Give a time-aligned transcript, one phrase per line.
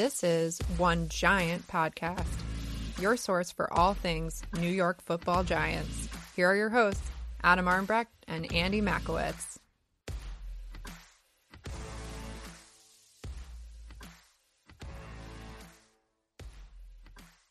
[0.00, 2.24] This is One Giant Podcast,
[2.98, 6.08] your source for all things New York football giants.
[6.34, 7.06] Here are your hosts,
[7.42, 9.58] Adam Armbrecht and Andy Makowitz.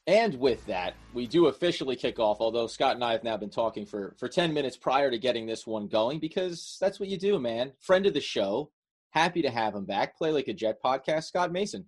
[0.07, 3.51] And with that, we do officially kick off, although Scott and I have now been
[3.51, 7.19] talking for, for 10 minutes prior to getting this one going because that's what you
[7.19, 7.73] do, man.
[7.79, 8.71] Friend of the show.
[9.11, 10.17] Happy to have him back.
[10.17, 11.85] Play Like a Jet podcast, Scott Mason.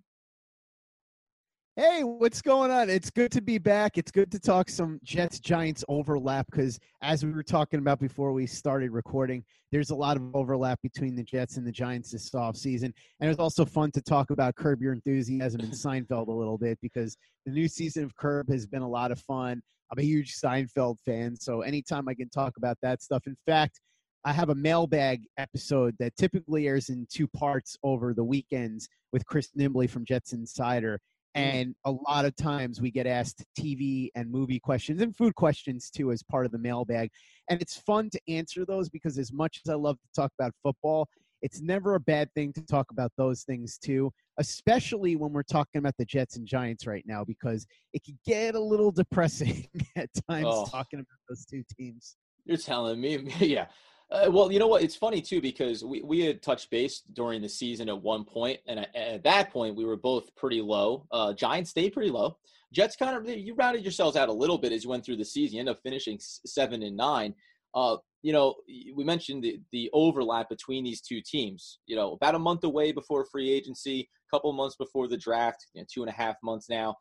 [1.74, 2.90] Hey, what's going on?
[2.90, 3.96] It's good to be back.
[3.96, 8.34] It's good to talk some Jets Giants overlap because, as we were talking about before
[8.34, 12.28] we started recording, there's a lot of overlap between the Jets and the Giants this
[12.28, 12.84] offseason.
[12.84, 16.58] And it was also fun to talk about Curb Your Enthusiasm and Seinfeld a little
[16.58, 17.16] bit because
[17.46, 19.62] the new season of Curb has been a lot of fun.
[19.90, 23.26] I'm a huge Seinfeld fan, so anytime I can talk about that stuff.
[23.26, 23.80] In fact,
[24.26, 29.24] I have a mailbag episode that typically airs in two parts over the weekends with
[29.24, 31.00] Chris Nimbley from Jets Insider.
[31.36, 31.56] Mm-hmm.
[31.56, 35.90] And a lot of times we get asked TV and movie questions and food questions
[35.90, 37.10] too as part of the mailbag.
[37.48, 40.52] And it's fun to answer those because, as much as I love to talk about
[40.62, 41.08] football,
[41.42, 45.80] it's never a bad thing to talk about those things too, especially when we're talking
[45.80, 50.08] about the Jets and Giants right now, because it can get a little depressing at
[50.28, 50.66] times oh.
[50.66, 52.16] talking about those two teams.
[52.44, 53.66] You're telling me, yeah.
[54.12, 54.82] Uh, well, you know what?
[54.82, 58.60] It's funny too because we, we had touched base during the season at one point,
[58.66, 61.06] and at, at that point we were both pretty low.
[61.10, 62.36] Uh, Giants stayed pretty low.
[62.74, 65.24] Jets kind of you rounded yourselves out a little bit as you went through the
[65.24, 65.54] season.
[65.54, 67.34] You ended up finishing seven and nine.
[67.74, 68.54] Uh, you know,
[68.94, 71.78] we mentioned the the overlap between these two teams.
[71.86, 75.66] You know, about a month away before free agency, a couple months before the draft,
[75.72, 76.96] you know, two and a half months now.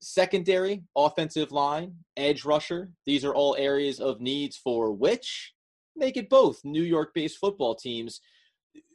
[0.00, 2.92] Secondary, offensive line, edge rusher.
[3.06, 5.52] These are all areas of needs for which
[5.96, 8.20] make it both New York based football teams.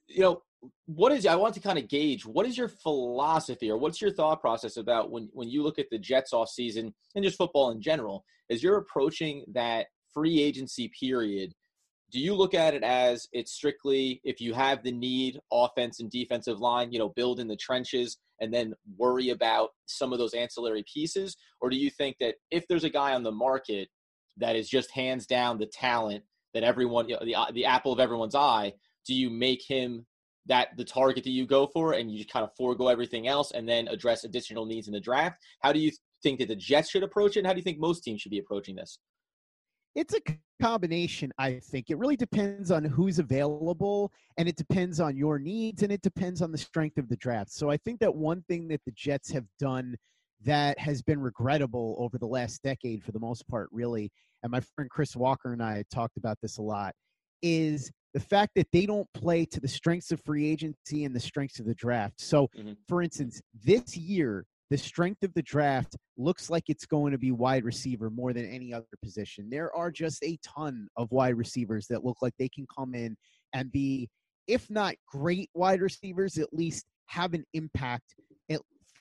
[0.08, 0.42] You know,
[0.86, 4.12] what is I want to kind of gauge what is your philosophy or what's your
[4.12, 7.72] thought process about when when you look at the Jets off season and just football
[7.72, 11.54] in general as you're approaching that free agency period
[12.12, 16.10] do you look at it as it's strictly if you have the need offense and
[16.10, 20.34] defensive line you know build in the trenches and then worry about some of those
[20.34, 23.90] ancillary pieces or do you think that if there's a guy on the market
[24.38, 27.92] that is just hands down the talent that everyone, you know, the uh, the apple
[27.92, 28.74] of everyone's eye,
[29.06, 30.06] do you make him
[30.46, 33.68] that the target that you go for, and you kind of forego everything else, and
[33.68, 35.40] then address additional needs in the draft?
[35.62, 35.92] How do you
[36.24, 37.46] think that the Jets should approach it?
[37.46, 39.00] How do you think most teams should be approaching this?
[39.96, 40.22] It's a
[40.62, 41.90] combination, I think.
[41.90, 46.42] It really depends on who's available and it depends on your needs and it depends
[46.42, 47.52] on the strength of the draft.
[47.52, 49.96] So I think that one thing that the Jets have done
[50.44, 54.12] that has been regrettable over the last decade for the most part, really,
[54.48, 56.94] and my friend Chris Walker and I talked about this a lot,
[57.42, 61.20] is the fact that they don't play to the strengths of free agency and the
[61.20, 62.22] strengths of the draft.
[62.22, 62.74] So, mm-hmm.
[62.88, 67.32] for instance, this year, the strength of the draft looks like it's going to be
[67.32, 69.50] wide receiver more than any other position.
[69.50, 73.18] There are just a ton of wide receivers that look like they can come in
[73.54, 74.10] and be,
[74.48, 78.16] if not great wide receivers, at least have an impact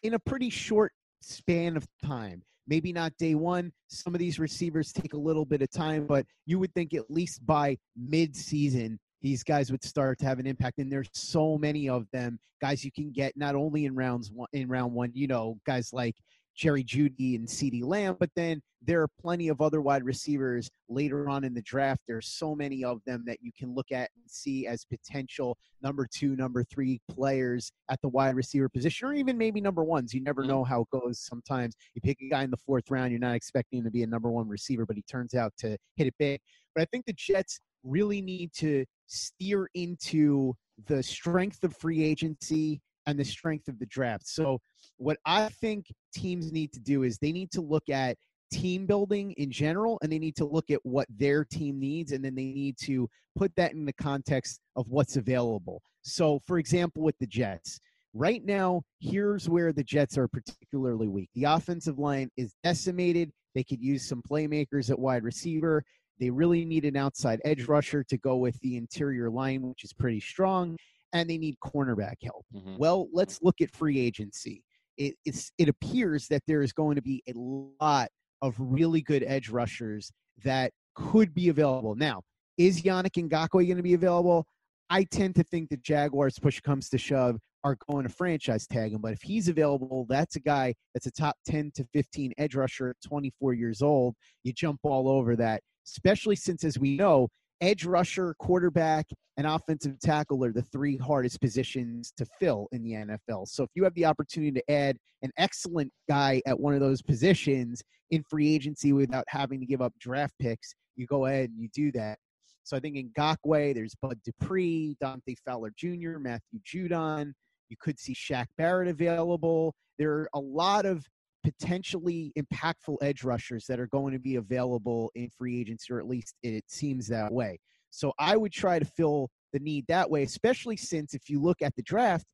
[0.02, 0.92] in a pretty short
[1.22, 2.42] span of time.
[2.69, 3.72] Maybe not day one.
[3.88, 7.10] Some of these receivers take a little bit of time, but you would think at
[7.10, 10.78] least by mid-season, these guys would start to have an impact.
[10.78, 14.49] And there's so many of them, guys you can get not only in rounds one,
[14.53, 16.16] in round one, you know, guys like
[16.56, 21.28] Jerry Jeudy and CeeDee Lamb, but then there are plenty of other wide receivers later
[21.28, 22.03] on in the draft.
[22.06, 26.06] There's so many of them that you can look at and see as potential number
[26.11, 30.15] two, number three players at the wide receiver position, or even maybe number ones.
[30.15, 30.50] You never mm-hmm.
[30.50, 31.21] know how it goes.
[31.21, 34.03] Sometimes you pick a guy in the fourth round, you're not expecting him to be
[34.03, 36.41] a number one receiver, but he turns out to hit it big.
[36.75, 40.55] But I think the Jets really need to steer into
[40.87, 44.28] the strength of free agency and the strength of the draft.
[44.28, 44.61] So,
[44.99, 48.17] what I think teams need to do is they need to look at
[48.53, 52.25] team building in general and they need to look at what their team needs and
[52.25, 55.82] then they need to put that in the context of what's available.
[56.03, 57.79] So, for example, with the Jets,
[58.14, 61.29] right now, here's where the Jets are particularly weak.
[61.35, 63.31] The offensive line is decimated.
[63.55, 65.82] They could use some playmakers at wide receiver.
[66.19, 69.93] They really need an outside edge rusher to go with the interior line, which is
[69.93, 70.76] pretty strong
[71.12, 72.44] and they need cornerback help.
[72.55, 72.76] Mm-hmm.
[72.76, 74.62] Well, let's look at free agency.
[74.99, 78.08] It, it appears that there is going to be a lot
[78.41, 80.11] of really good edge rushers
[80.44, 81.94] that could be available.
[81.94, 82.23] Now,
[82.56, 84.47] is Yannick Ngakoue going to be available?
[84.88, 88.93] I tend to think the Jaguars, push comes to shove, are going to franchise tag
[88.93, 89.00] him.
[89.00, 92.91] But if he's available, that's a guy that's a top 10 to 15 edge rusher
[92.91, 94.14] at 24 years old.
[94.44, 97.29] You jump all over that, especially since, as we know,
[97.61, 99.06] edge rusher, quarterback,
[99.37, 103.49] and offensive tackle are the three hardest positions to fill in the NFL.
[103.49, 107.03] So if you have the opportunity to add an excellent guy at one of those
[107.03, 111.61] positions in free agency without having to give up draft picks, you go ahead and
[111.61, 112.19] you do that.
[112.64, 117.32] So I think in Ngakoue, there's Bud Dupree, Dante Fowler Jr., Matthew Judon.
[117.69, 119.75] You could see Shaq Barrett available.
[119.99, 121.06] There are a lot of
[121.46, 126.08] potentially impactful edge rushers that are going to be available in free agency, or at
[126.08, 127.56] least it seems that way.
[127.90, 131.62] So I would try to fill the need that way, especially since if you look
[131.62, 132.26] at the draft,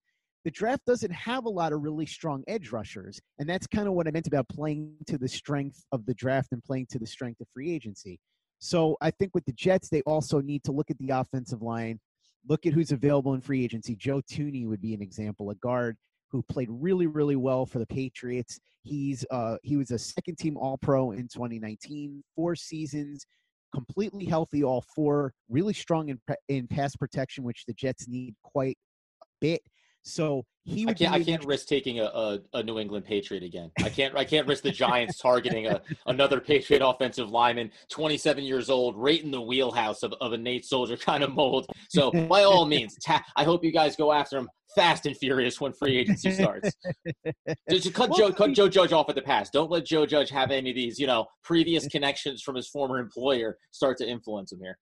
[0.46, 3.20] the draft doesn't have a lot of really strong edge rushers.
[3.38, 6.48] And that's kind of what I meant about playing to the strength of the draft
[6.52, 8.18] and playing to the strength of free agency.
[8.60, 12.00] So I think with the Jets, they also need to look at the offensive line,
[12.48, 13.94] look at who's available in free agency.
[13.94, 15.98] Joe Thuney would be an example, a guard
[16.32, 18.58] who played really, really well for the Patriots.
[18.82, 23.26] He's uh, he was a second team All Pro in 2019, four seasons,
[23.72, 28.78] completely healthy, all four, really strong in in pass protection, which the Jets need quite
[29.22, 29.62] a bit.
[30.04, 33.70] So he I can't I can't risk taking a, a, a, New England Patriot again.
[33.82, 38.70] I can't I can't risk the Giants targeting a another Patriot offensive lineman, 27 years
[38.70, 41.66] old, right in the wheelhouse of, of a Nate Solder kind of mold.
[41.88, 45.60] So by all means, ta- I hope you guys go after him fast and furious
[45.60, 46.70] when free agency starts.
[47.70, 49.50] Just cut well, Joe cut Joe Judge off at the pass.
[49.50, 52.98] Don't let Joe Judge have any of these, you know, previous connections from his former
[52.98, 54.78] employer start to influence him here.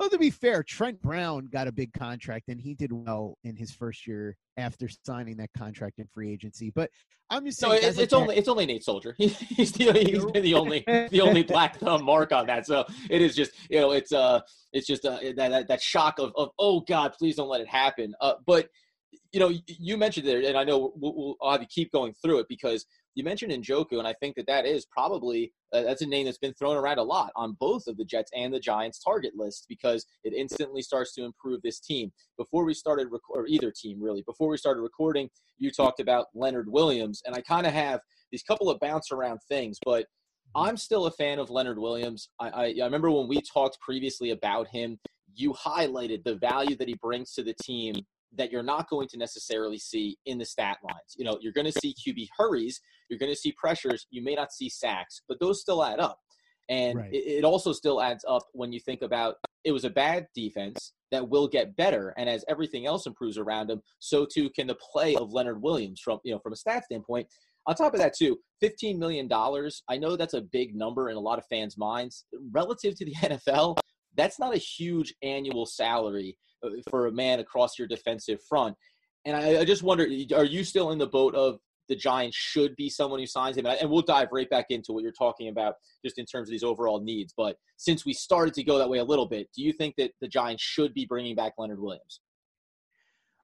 [0.00, 3.54] Well, to be fair, Trent Brown got a big contract and he did well in
[3.54, 6.72] his first year after signing that contract in free agency.
[6.74, 6.88] But
[7.28, 9.14] I'm just saying, no, it's, it's only it's only Nate Solder.
[9.18, 12.66] He, he's the he's been the only the only black thumb mark on that.
[12.66, 14.40] So it is just you know it's uh
[14.72, 17.68] it's just uh, that, that that shock of of oh God, please don't let it
[17.68, 18.14] happen.
[18.22, 18.70] Uh, but
[19.32, 22.14] you know, you mentioned it, and I know we'll, we'll, I'll have you keep going
[22.22, 26.02] through it because you mentioned Ngakoue, and I think that that is probably uh, that's
[26.02, 28.60] a name that's been thrown around a lot on both of the Jets and the
[28.60, 32.12] Giants target lists because it instantly starts to improve this team.
[32.36, 35.28] Before we started, rec- or either team really, before we started recording,
[35.58, 38.00] you talked about Leonard Williams, and I kind of have
[38.32, 40.06] these couple of bounce around things, but
[40.54, 42.28] I'm still a fan of Leonard Williams.
[42.40, 44.98] I, I, I remember when we talked previously about him,
[45.34, 47.94] you highlighted the value that he brings to the team
[48.36, 51.14] that you're not going to necessarily see in the stat lines.
[51.16, 54.34] You know, you're going to see QB hurries, you're going to see pressures, you may
[54.34, 56.18] not see sacks, but those still add up.
[56.68, 57.10] And right.
[57.12, 59.34] it, also still adds up when you think about
[59.64, 63.68] it was a bad defense that will get better, and as everything else improves around
[63.68, 66.84] him, so too can the play of Leonard Williams from you know from a stat
[66.84, 67.26] standpoint.
[67.66, 69.28] On top of that, too, $15 million.
[69.88, 72.24] I know that's a big number in a lot of fans' minds.
[72.52, 73.76] Relative to the NFL,
[74.16, 76.38] that's not a huge annual salary
[76.88, 78.76] for a man across your defensive front.
[79.24, 80.04] And I, I, just wonder,
[80.34, 81.58] are you still in the boat of
[81.88, 83.66] the Giants should be someone who signs him?
[83.66, 85.74] And we'll dive right back into what you're talking about
[86.04, 87.34] just in terms of these overall needs.
[87.36, 90.12] But since we started to go that way a little bit, do you think that
[90.20, 92.20] the Giants should be bringing back Leonard Williams?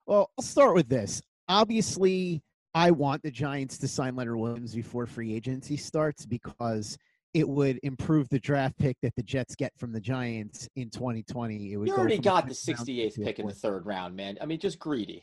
[0.06, 1.20] Well, I'll start with this.
[1.48, 2.42] Obviously,
[2.74, 6.96] I want the Giants to sign Leonard Williams before free agency starts because–
[7.36, 11.70] it would improve the draft pick that the Jets get from the Giants in 2020.
[11.70, 14.38] It would you already got the 68th pick in the third round, man.
[14.40, 15.22] I mean, just greedy.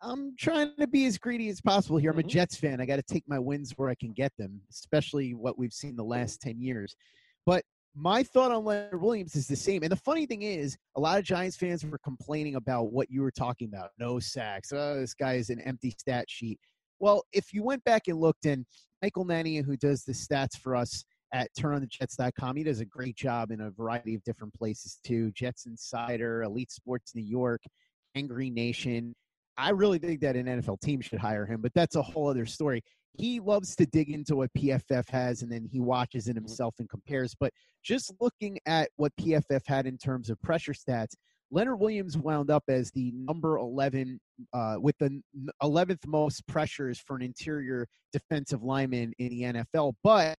[0.00, 2.10] I'm trying to be as greedy as possible here.
[2.10, 2.26] I'm mm-hmm.
[2.26, 2.80] a Jets fan.
[2.80, 5.94] I got to take my wins where I can get them, especially what we've seen
[5.94, 6.96] the last 10 years.
[7.44, 9.82] But my thought on Leonard Williams is the same.
[9.82, 13.20] And the funny thing is, a lot of Giants fans were complaining about what you
[13.20, 14.72] were talking about no sacks.
[14.72, 16.58] Oh, this guy is an empty stat sheet.
[16.98, 18.64] Well, if you went back and looked, and
[19.02, 22.56] Michael Nania, who does the stats for us, at turnonthejets.com.
[22.56, 25.30] He does a great job in a variety of different places too.
[25.32, 27.62] Jets Insider, Elite Sports New York,
[28.14, 29.14] Angry Nation.
[29.56, 32.46] I really think that an NFL team should hire him, but that's a whole other
[32.46, 32.82] story.
[33.18, 36.44] He loves to dig into what PFF has and then he watches it mm-hmm.
[36.44, 37.34] himself and compares.
[37.38, 41.14] But just looking at what PFF had in terms of pressure stats,
[41.50, 44.18] Leonard Williams wound up as the number 11
[44.54, 45.20] uh, with the
[45.62, 49.92] 11th most pressures for an interior defensive lineman in the NFL.
[50.02, 50.36] But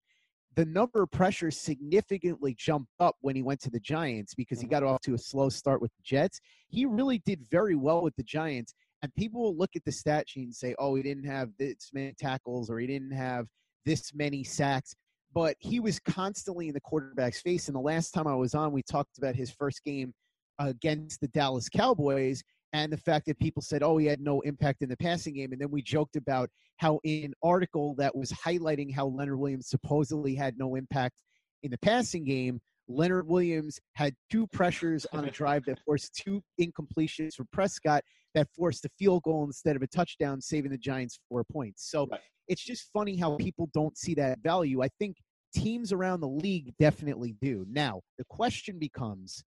[0.56, 4.66] the number of pressures significantly jumped up when he went to the Giants because he
[4.66, 4.72] mm-hmm.
[4.74, 6.40] got off to a slow start with the Jets.
[6.68, 8.74] He really did very well with the Giants.
[9.02, 11.90] And people will look at the stat sheet and say, oh, he didn't have this
[11.92, 13.46] many tackles or he didn't have
[13.84, 14.94] this many sacks.
[15.34, 17.68] But he was constantly in the quarterback's face.
[17.68, 20.14] And the last time I was on, we talked about his first game
[20.58, 22.42] against the Dallas Cowboys
[22.74, 25.52] and the fact that people said, oh, he had no impact in the passing game.
[25.52, 29.68] And then we joked about how in an article that was highlighting how Leonard Williams
[29.68, 31.22] supposedly had no impact
[31.62, 36.42] in the passing game, Leonard Williams had two pressures on a drive that forced two
[36.60, 38.02] incompletions for Prescott
[38.34, 41.88] that forced a field goal instead of a touchdown, saving the Giants four points.
[41.88, 42.20] So right.
[42.48, 44.82] it's just funny how people don't see that value.
[44.82, 45.16] I think
[45.54, 47.64] teams around the league definitely do.
[47.70, 49.44] Now, the question becomes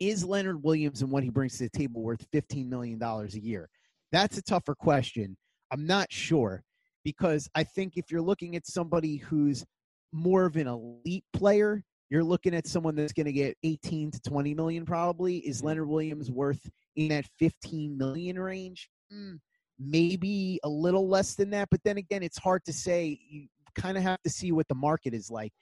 [0.00, 3.68] is Leonard Williams and what he brings to the table worth $15 million a year?
[4.12, 5.36] That's a tougher question.
[5.70, 6.62] I'm not sure
[7.04, 9.64] because I think if you're looking at somebody who's
[10.12, 14.20] more of an elite player, you're looking at someone that's going to get 18 to
[14.20, 15.38] 20 million probably.
[15.38, 15.68] Is mm-hmm.
[15.68, 16.60] Leonard Williams worth
[16.96, 18.88] in that 15 million range?
[19.12, 19.40] Mm,
[19.78, 23.18] maybe a little less than that, but then again, it's hard to say.
[23.28, 25.52] You kind of have to see what the market is like.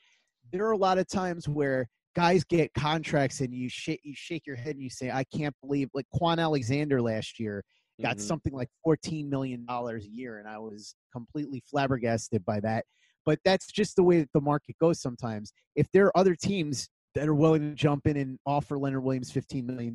[0.53, 4.47] There are a lot of times where guys get contracts and you shake you shake
[4.47, 7.65] your head and you say, I can't believe like Kwon Alexander last year
[8.01, 8.27] got mm-hmm.
[8.27, 10.39] something like $14 million a year.
[10.39, 12.85] And I was completely flabbergasted by that.
[13.25, 15.53] But that's just the way that the market goes sometimes.
[15.77, 19.31] If there are other teams that are willing to jump in and offer Leonard Williams
[19.31, 19.95] $15 million,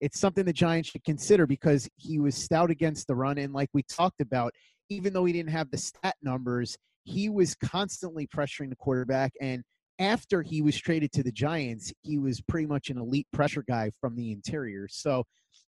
[0.00, 3.38] it's something the Giants should consider because he was stout against the run.
[3.38, 4.52] And like we talked about,
[4.90, 9.32] even though he didn't have the stat numbers, he was constantly pressuring the quarterback.
[9.40, 9.62] And
[9.98, 13.90] after he was traded to the Giants, he was pretty much an elite pressure guy
[14.00, 14.88] from the interior.
[14.88, 15.24] So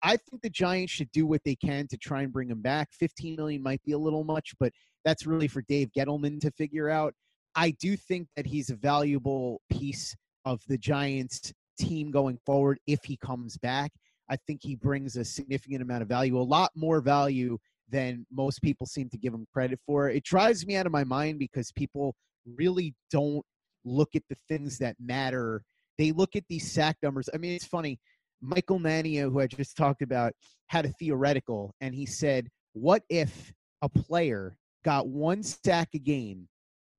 [0.02, 2.88] I think the Giants should do what they can to try and bring him back.
[2.92, 4.72] 15 million might be a little much, but
[5.04, 7.14] that's really for Dave Gettleman to figure out.
[7.54, 13.00] I do think that he's a valuable piece of the Giants team going forward if
[13.04, 13.90] he comes back.
[14.28, 17.58] I think he brings a significant amount of value, a lot more value
[17.88, 20.08] than most people seem to give him credit for.
[20.08, 22.14] It drives me out of my mind because people
[22.46, 23.44] really don't
[23.84, 25.62] look at the things that matter.
[25.98, 27.28] They look at these sack numbers.
[27.32, 27.98] I mean, it's funny.
[28.40, 30.32] Michael Nania, who I just talked about,
[30.68, 36.48] had a theoretical, and he said, What if a player got one sack a game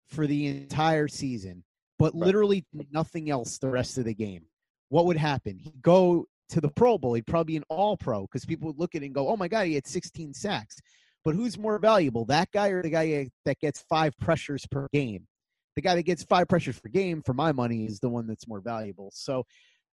[0.09, 1.63] for the entire season,
[1.97, 2.25] but right.
[2.25, 4.45] literally nothing else the rest of the game?
[4.89, 5.57] What would happen?
[5.57, 7.13] He'd go to the Pro Bowl.
[7.13, 9.37] He'd probably be an all pro because people would look at it and go, Oh
[9.37, 10.75] my God, he had 16 sacks.
[11.23, 15.27] But who's more valuable, that guy or the guy that gets five pressures per game?
[15.75, 18.47] The guy that gets five pressures per game, for my money, is the one that's
[18.47, 19.09] more valuable.
[19.13, 19.45] So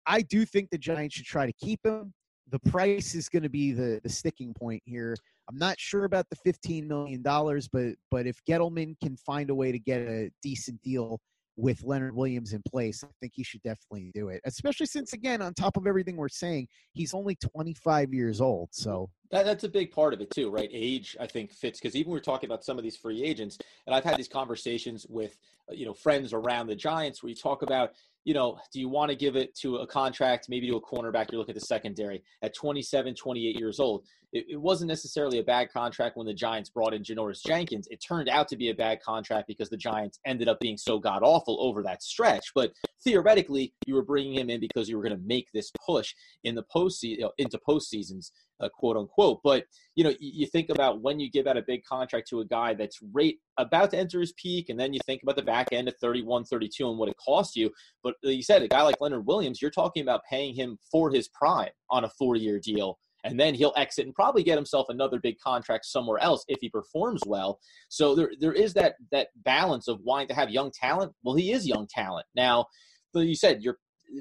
[0.07, 2.13] I do think the Giants should try to keep him.
[2.51, 5.15] The price is going to be the the sticking point here.
[5.49, 9.55] I'm not sure about the 15 million dollars, but but if Gettleman can find a
[9.55, 11.21] way to get a decent deal
[11.59, 14.41] with Leonard Williams in place, I think he should definitely do it.
[14.45, 18.69] Especially since, again, on top of everything we're saying, he's only 25 years old.
[18.71, 18.83] Mm-hmm.
[18.83, 20.71] So that, that's a big part of it too, right?
[20.73, 23.95] Age, I think, fits because even we're talking about some of these free agents, and
[23.95, 25.37] I've had these conversations with
[25.69, 27.93] uh, you know friends around the Giants where you talk about
[28.29, 31.33] you know, do you want to give it to a contract, maybe to a cornerback?
[31.33, 34.05] You look at the secondary at 27, 28 years old.
[34.35, 37.89] It, it, wasn't necessarily a bad contract when the Giants brought in Janoris Jenkins.
[37.91, 40.99] It turned out to be a bad contract because the Giants ended up being so
[40.99, 42.53] god awful over that stretch.
[42.55, 46.15] But theoretically, you were bringing him in because you were going to make this push
[46.45, 49.41] in the postseason, you know, into postseasons uh, quote unquote.
[49.43, 52.45] But you know, you, think about when you give out a big contract to a
[52.45, 55.69] guy that's rate about to enter his peak, and then you think about the back
[55.73, 57.71] end of 31, 32 and what it costs you.
[58.03, 61.11] But like you said, a guy like Leonard Williams, you're talking about paying him for
[61.11, 62.99] his prime on a four year deal.
[63.25, 66.69] And then he'll exit and probably get himself another big contract somewhere else if he
[66.69, 67.59] performs well.
[67.89, 71.13] So there, there is that that balance of wanting to have young talent.
[71.25, 72.67] Well, he is young talent now.
[73.13, 73.79] So you said you're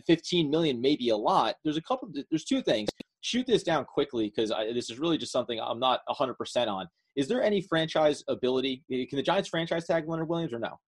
[0.07, 1.55] 15 million may be a lot.
[1.63, 2.09] There's a couple.
[2.29, 2.89] There's two things
[3.27, 6.87] shoot this down quickly because this is really just something I'm not 100% on.
[7.15, 8.83] Is there any franchise ability?
[8.91, 10.79] Eh, can the Giants franchise tag Leonard Williams or no?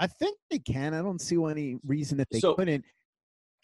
[0.00, 0.94] I think they can.
[0.94, 2.84] I don't see any reason that they so, couldn't.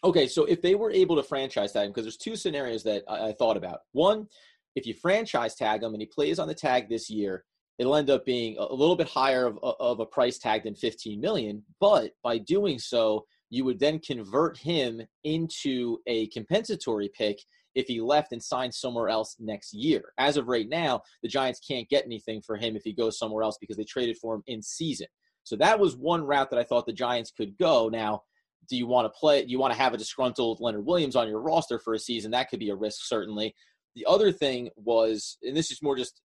[0.04, 3.02] Okay, so if they were able to franchise tag him, because there's two scenarios that
[3.08, 3.80] I, I thought about.
[3.92, 4.28] One,
[4.76, 7.44] if you franchise tag him and he plays on the tag this year,
[7.78, 11.20] it'll end up being a little bit higher of, of a price tag than 15
[11.20, 11.64] million.
[11.80, 17.38] But by doing so, you would then convert him into a compensatory pick
[17.74, 20.12] if he left and signed somewhere else next year.
[20.18, 23.42] As of right now, the Giants can't get anything for him if he goes somewhere
[23.42, 25.06] else because they traded for him in season.
[25.44, 27.88] So that was one route that I thought the Giants could go.
[27.88, 28.22] Now,
[28.68, 29.44] do you want to play?
[29.46, 32.32] You want to have a disgruntled Leonard Williams on your roster for a season?
[32.32, 33.54] That could be a risk, certainly.
[33.94, 36.20] The other thing was, and this is more just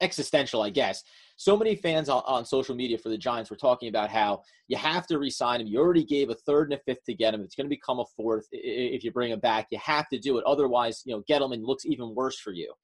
[0.00, 1.02] existential, I guess.
[1.38, 4.76] So many fans on, on, social media for the Giants were talking about how you
[4.76, 5.68] have to re-sign him.
[5.68, 7.42] You already gave a third and a fifth to get him.
[7.42, 9.68] It's going to become a fourth if you bring him back.
[9.70, 10.44] You have to do it.
[10.46, 12.74] Otherwise, you know, Gettleman looks even worse for you.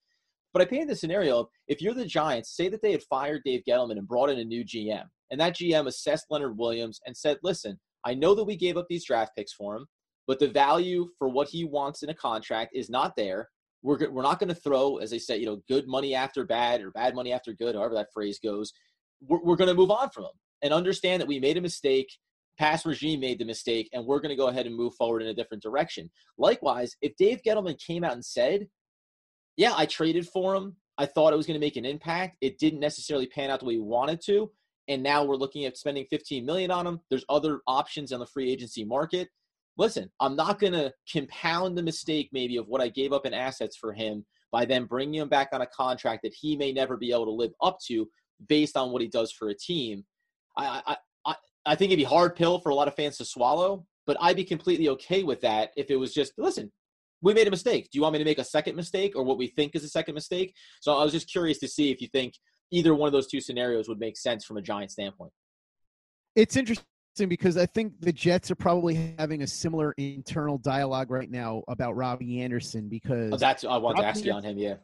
[0.53, 3.43] But I painted the scenario of if you're the Giants, say that they had fired
[3.45, 7.17] Dave Gettleman and brought in a new GM, and that GM assessed Leonard Williams and
[7.17, 9.87] said, listen, I know that we gave up these draft picks for him,
[10.29, 13.49] but the value for what he wants in a contract is not there
[13.85, 16.81] we're, we're not going to throw, as they say, you know, good money after bad
[16.81, 18.73] or bad money after good, however that phrase goes.
[19.21, 22.09] We're, we're going to move on from them and understand that we made a mistake.
[22.59, 25.29] Past regime made the mistake, and we're going to go ahead and move forward in
[25.29, 26.11] a different direction.
[26.39, 28.69] Likewise, if Dave Gettleman came out and said,
[29.57, 32.59] Yeah, I traded for him, I thought it was going to make an impact, it
[32.59, 34.51] didn't necessarily pan out the way we wanted to,
[34.89, 37.01] and now we're looking at spending 15 million on him.
[37.11, 39.29] There's other options on the free agency market
[39.77, 43.35] listen, I'm not going to compound the mistake maybe of what I gave up in
[43.35, 46.97] assets for him by then bringing him back on a contract that he may never
[46.97, 48.09] be able to live up to
[48.49, 50.05] based on what he does for a team.
[50.57, 51.35] I, I, I,
[51.67, 54.37] I think it'd be hard pill for a lot of fans to swallow, but I'd
[54.37, 56.71] be completely okay with that if it was just, listen,
[57.21, 57.89] we made a mistake.
[57.91, 59.89] Do you want me to make a second mistake or what we think is a
[59.89, 60.55] second mistake?
[60.81, 62.35] So I was just curious to see if you think
[62.71, 65.33] either one of those two scenarios would make sense from a Giant standpoint.
[66.37, 66.85] It's interesting
[67.19, 71.97] because I think the Jets are probably having a similar internal dialogue right now about
[71.97, 74.59] Robbie Anderson because oh, that's I want Robbie to ask you on him.
[74.59, 74.75] Yeah.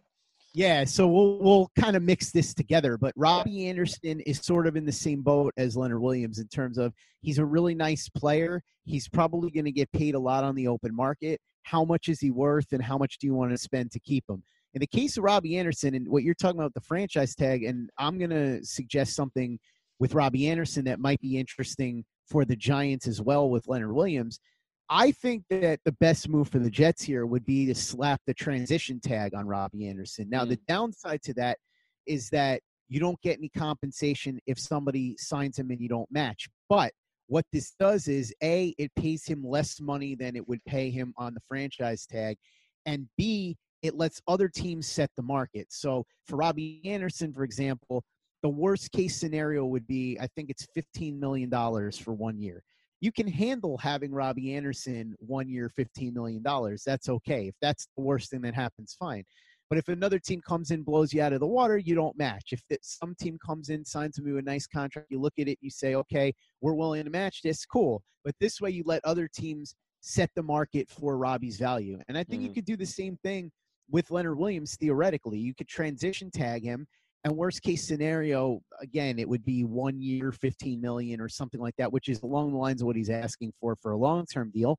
[0.52, 2.99] Yeah, so we'll we'll kind of mix this together.
[2.99, 6.76] But Robbie Anderson is sort of in the same boat as Leonard Williams in terms
[6.76, 8.60] of he's a really nice player.
[8.84, 11.40] He's probably going to get paid a lot on the open market.
[11.62, 14.25] How much is he worth, and how much do you want to spend to keep
[14.28, 14.42] him?
[14.75, 17.88] In the case of Robbie Anderson, and what you're talking about the franchise tag, and
[17.96, 19.58] I'm going to suggest something
[20.00, 24.40] with Robbie Anderson that might be interesting for the Giants as well with Leonard Williams.
[24.88, 28.34] I think that the best move for the Jets here would be to slap the
[28.34, 30.28] transition tag on Robbie Anderson.
[30.30, 30.50] Now, mm-hmm.
[30.50, 31.58] the downside to that
[32.06, 36.49] is that you don't get any compensation if somebody signs him and you don't match.
[36.68, 36.92] But
[37.28, 41.14] what this does is A, it pays him less money than it would pay him
[41.16, 42.37] on the franchise tag.
[42.84, 45.68] And B, it lets other teams set the market.
[45.70, 48.02] So for Robbie Anderson, for example,
[48.42, 52.62] the worst case scenario would be I think it's $15 million for one year.
[53.00, 56.42] You can handle having Robbie Anderson one year, $15 million.
[56.85, 57.49] That's okay.
[57.49, 59.25] If that's the worst thing that happens, fine.
[59.70, 62.52] But if another team comes in, blows you out of the water, you don't match.
[62.52, 65.70] If some team comes in, signs to a nice contract, you look at it, you
[65.70, 68.02] say, okay, we're willing to match this, cool.
[68.25, 72.00] But this way, you let other teams set the market for Robbie's value.
[72.09, 72.49] And I think mm-hmm.
[72.49, 73.52] you could do the same thing
[73.90, 75.38] with Leonard Williams theoretically.
[75.38, 76.87] You could transition tag him
[77.24, 81.76] and worst case scenario, again, it would be one year, 15 million or something like
[81.76, 84.50] that, which is along the lines of what he's asking for for a long term
[84.50, 84.78] deal.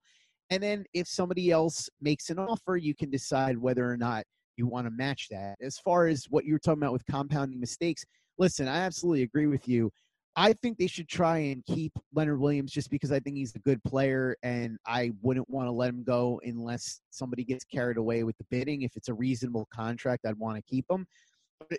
[0.49, 4.25] And then if somebody else makes an offer, you can decide whether or not
[4.57, 5.55] you want to match that.
[5.61, 8.03] As far as what you were talking about with compounding mistakes,
[8.37, 9.91] listen, I absolutely agree with you.
[10.35, 13.59] I think they should try and keep Leonard Williams just because I think he's a
[13.59, 18.23] good player and I wouldn't want to let him go unless somebody gets carried away
[18.23, 18.81] with the bidding.
[18.81, 21.05] If it's a reasonable contract, I'd want to keep him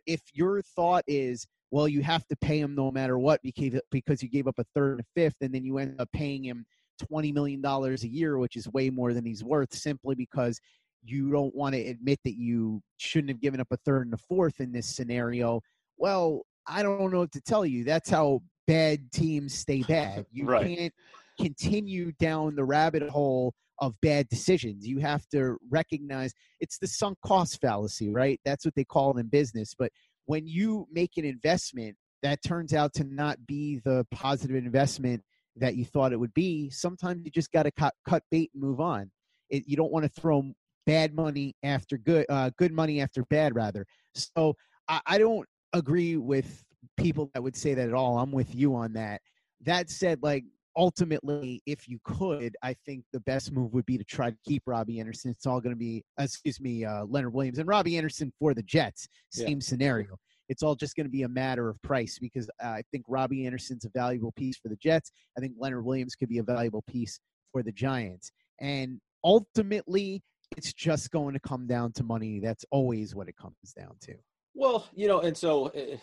[0.06, 4.22] if your thought is, well, you have to pay him no matter what because because
[4.22, 6.64] you gave up a third and a fifth, and then you end up paying him
[6.98, 10.60] twenty million dollars a year, which is way more than he's worth, simply because
[11.04, 14.18] you don't want to admit that you shouldn't have given up a third and a
[14.18, 15.60] fourth in this scenario.
[15.96, 17.84] Well, I don't know what to tell you.
[17.84, 20.26] That's how bad teams stay bad.
[20.30, 20.76] You right.
[20.76, 20.94] can't
[21.40, 24.86] continue down the rabbit hole of bad decisions.
[24.86, 28.40] You have to recognize it's the sunk cost fallacy, right?
[28.44, 29.74] That's what they call it in business.
[29.76, 29.90] But
[30.26, 35.20] when you make an investment that turns out to not be the positive investment
[35.56, 38.62] that you thought it would be, sometimes you just got to cut, cut bait and
[38.62, 39.10] move on.
[39.50, 40.44] It, you don't want to throw
[40.86, 43.84] bad money after good, uh, good money after bad, rather.
[44.14, 44.54] So
[44.88, 46.62] I, I don't agree with
[46.96, 48.18] people that would say that at all.
[48.18, 49.20] I'm with you on that.
[49.64, 50.44] That said, like
[50.76, 54.62] ultimately, if you could, I think the best move would be to try to keep
[54.66, 55.30] Robbie Anderson.
[55.30, 58.62] It's all going to be, excuse me, uh, Leonard Williams and Robbie Anderson for the
[58.62, 59.08] Jets.
[59.30, 59.64] Same yeah.
[59.64, 60.16] scenario.
[60.48, 63.46] It's all just going to be a matter of price because uh, I think Robbie
[63.46, 65.10] Anderson's a valuable piece for the Jets.
[65.36, 67.20] I think Leonard Williams could be a valuable piece
[67.52, 68.32] for the Giants.
[68.60, 70.22] And ultimately,
[70.56, 72.40] it's just going to come down to money.
[72.40, 74.14] That's always what it comes down to.
[74.54, 75.96] Well, you know, and so uh,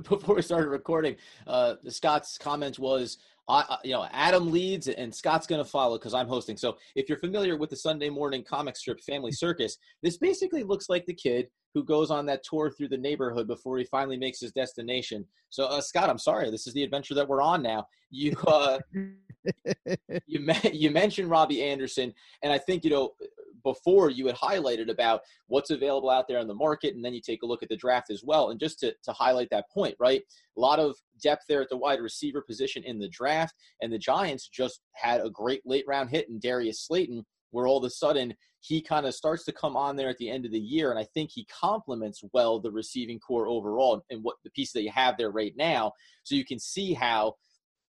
[0.08, 1.16] before we started recording,
[1.46, 6.14] uh, Scott's comment was, I, you know, Adam leads and Scott's going to follow because
[6.14, 6.56] I'm hosting.
[6.56, 10.88] So if you're familiar with the Sunday morning comic strip Family Circus, this basically looks
[10.88, 14.40] like the kid who goes on that tour through the neighborhood before he finally makes
[14.40, 15.24] his destination.
[15.50, 17.86] So, uh, Scott, I'm sorry, this is the adventure that we're on now.
[18.10, 18.78] You, uh,
[20.26, 23.12] you, you mentioned Robbie Anderson, and I think you know
[23.66, 27.20] before you had highlighted about what's available out there in the market, and then you
[27.20, 28.50] take a look at the draft as well.
[28.50, 30.22] And just to, to highlight that point, right?
[30.56, 33.98] A lot of depth there at the wide receiver position in the draft, and the
[33.98, 37.90] Giants just had a great late round hit in Darius Slayton, where all of a
[37.90, 40.90] sudden he kind of starts to come on there at the end of the year,
[40.90, 44.82] and I think he complements well the receiving corps overall and what the piece that
[44.82, 45.92] you have there right now.
[46.22, 47.34] So you can see how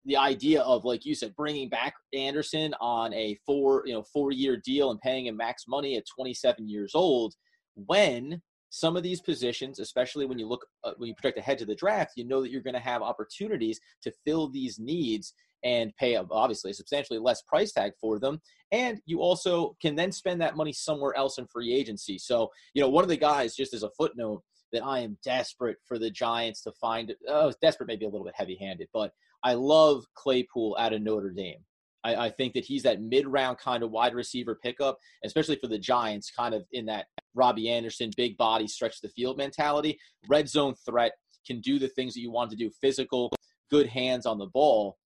[0.07, 4.31] the idea of like you said bringing back Anderson on a four you know four
[4.31, 7.35] year deal and paying him max money at 27 years old
[7.75, 11.65] when some of these positions especially when you look uh, when you project ahead to
[11.65, 15.95] the draft you know that you're going to have opportunities to fill these needs and
[15.97, 18.39] pay obviously a substantially less price tag for them.
[18.71, 22.17] And you also can then spend that money somewhere else in free agency.
[22.17, 24.43] So you know one of the guys just as a footnote
[24.73, 27.13] that I am desperate for the Giants to find.
[27.27, 29.11] Oh, desperate maybe a little bit heavy handed, but
[29.43, 31.59] I love Claypool out of Notre Dame.
[32.03, 35.67] I, I think that he's that mid round kind of wide receiver pickup, especially for
[35.67, 39.99] the Giants, kind of in that Robbie Anderson, big body, stretch the field mentality.
[40.27, 41.13] Red zone threat
[41.45, 43.31] can do the things that you want to do physical,
[43.69, 44.97] good hands on the ball.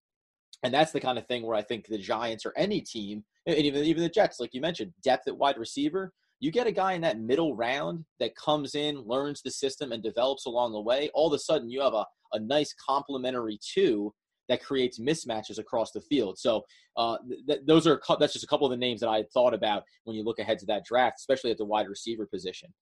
[0.63, 3.57] And that's the kind of thing where I think the Giants or any team, and
[3.57, 6.93] even, even the Jets, like you mentioned, depth at wide receiver, you get a guy
[6.93, 11.09] in that middle round that comes in, learns the system, and develops along the way.
[11.13, 14.11] All of a sudden, you have a, a nice complementary two
[14.49, 16.39] that creates mismatches across the field.
[16.39, 16.63] So
[16.97, 19.83] uh, th- those are that's just a couple of the names that I thought about
[20.03, 22.73] when you look ahead to that draft, especially at the wide receiver position.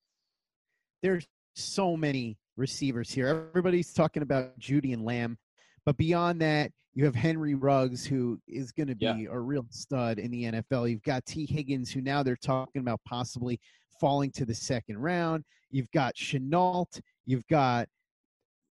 [1.04, 3.28] There's so many receivers here.
[3.28, 5.38] Everybody's talking about Jeudy and Lamb,
[5.86, 9.30] but beyond that, you have Henry Ruggs, who is going to be yeah.
[9.32, 10.90] a real stud in the NFL.
[10.90, 13.60] You've got Tee Higgins, who now they're talking about possibly
[14.00, 15.44] falling to the second round.
[15.72, 17.00] You've got Shenault.
[17.26, 17.88] You've got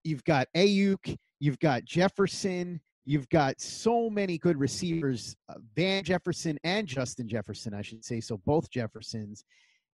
[0.04, 1.16] you've got Aiyuk.
[1.38, 2.80] You've got Jefferson.
[3.06, 8.20] You've got so many good receivers, uh, Van Jefferson and Justin Jefferson, I should say.
[8.20, 9.44] So both Jeffersons.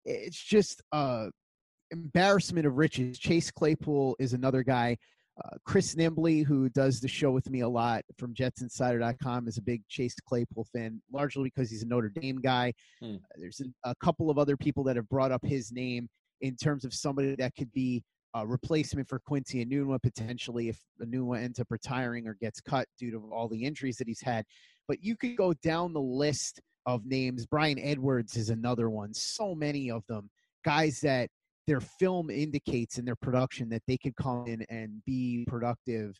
[0.04, 1.26] It's just uh
[1.90, 3.18] embarrassment of riches.
[3.18, 4.96] Chase Claypool is another guy.
[5.44, 9.62] Uh, Chris Nimbley, who does the show with me a lot from JetsInsider.com, is a
[9.62, 12.72] big Chase Claypool fan, largely because he's a Notre Dame guy.
[13.02, 13.16] Hmm.
[13.36, 16.08] There's a, a, couple of other people that have brought up his name
[16.40, 18.02] in terms of somebody that could be
[18.34, 23.10] a replacement for Quincy Enunwa potentially if Enunwa ends up retiring or gets cut due
[23.10, 24.44] to all the injuries that he's had.
[24.88, 27.46] But you could go down the list of names.
[27.46, 29.12] Bryan Edwards is another one.
[29.12, 30.30] So many of them,
[30.64, 31.28] guys that
[31.66, 36.16] their film indicates in their production that they could come in and be productive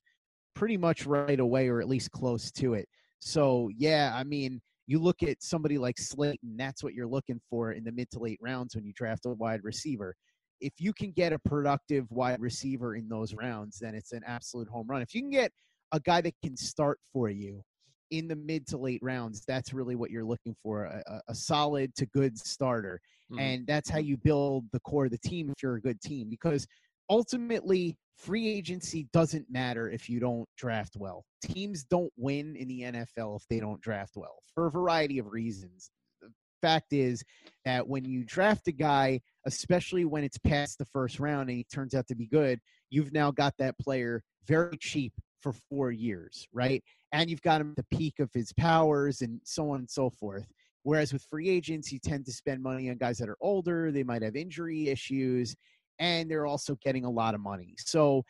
[0.54, 2.88] pretty much right away or at least close to it.
[3.20, 7.72] So, yeah, I mean, you look at somebody like Slayton, that's what you're looking for
[7.72, 10.14] in the mid to late rounds when you draft a wide receiver.
[10.60, 14.68] If you can get a productive wide receiver in those rounds, then it's an absolute
[14.68, 15.02] home run.
[15.02, 15.52] If you can get
[15.92, 17.62] a guy that can start for you
[18.10, 21.94] in the mid to late rounds, that's really what you're looking for a, a solid
[21.96, 23.00] to good starter.
[23.30, 23.40] Mm-hmm.
[23.40, 26.28] And that's how you build the core of the team if you're a good team.
[26.30, 26.66] Because
[27.10, 31.24] ultimately, free agency doesn't matter if you don't draft well.
[31.42, 35.26] Teams don't win in the NFL if they don't draft well for a variety of
[35.26, 35.90] reasons.
[36.22, 36.30] The
[36.62, 37.22] fact is
[37.64, 41.64] that when you draft a guy, especially when it's past the first round and he
[41.64, 45.12] turns out to be good, you've now got that player very cheap
[45.46, 46.82] for four years, right?
[47.12, 50.10] And you've got him at the peak of his powers and so on and so
[50.10, 50.48] forth.
[50.82, 54.02] Whereas with free agents, you tend to spend money on guys that are older, they
[54.02, 55.54] might have injury issues,
[56.00, 57.74] and they're also getting a lot of money.
[57.78, 58.24] So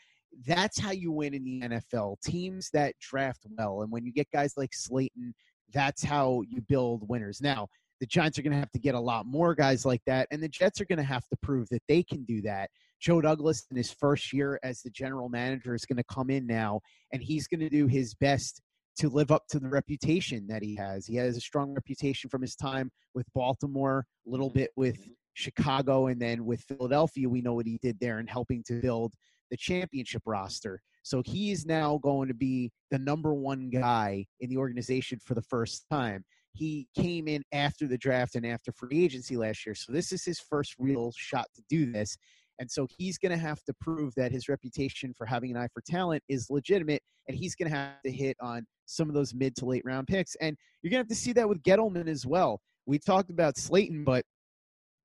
[0.47, 2.21] that's how you win in the NFL.
[2.21, 3.81] Teams that draft well.
[3.81, 5.35] And when you get guys like Slayton,
[5.73, 7.41] that's how you build winners.
[7.41, 7.69] Now,
[8.01, 10.43] the Giants are going to have to get a lot more guys like that, and
[10.43, 12.69] the Jets are going to have to prove that they can do that.
[13.01, 16.47] Joe Douglas, in his first year as the general manager, is going to come in
[16.47, 16.81] now,
[17.13, 18.63] and he's going to do his best
[18.99, 21.07] to live up to the reputation that he has.
[21.07, 25.13] He has a strong reputation from his time with Baltimore, a little bit with mm-hmm.
[25.35, 27.29] Chicago, and then with Philadelphia.
[27.29, 29.13] We know what he did there in helping to build
[29.51, 30.81] the championship roster.
[31.03, 35.35] So he is now going to be the number one guy in the organization for
[35.35, 36.25] the first time.
[36.53, 39.75] He came in after the draft and after free agency last year.
[39.75, 42.17] So this is his first real shot to do this.
[42.59, 45.69] And so he's going to have to prove that his reputation for having an eye
[45.73, 49.35] for talent is legitimate, and he's going to have to hit on some of those
[49.35, 50.35] mid to late round picks.
[50.41, 52.61] And you're going to have to see that with Gettleman as well.
[52.87, 54.25] We talked about Slayton, but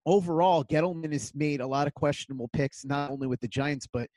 [0.05, 4.07] overall, Gettleman has made a lot of questionable picks, not only with the Giants, but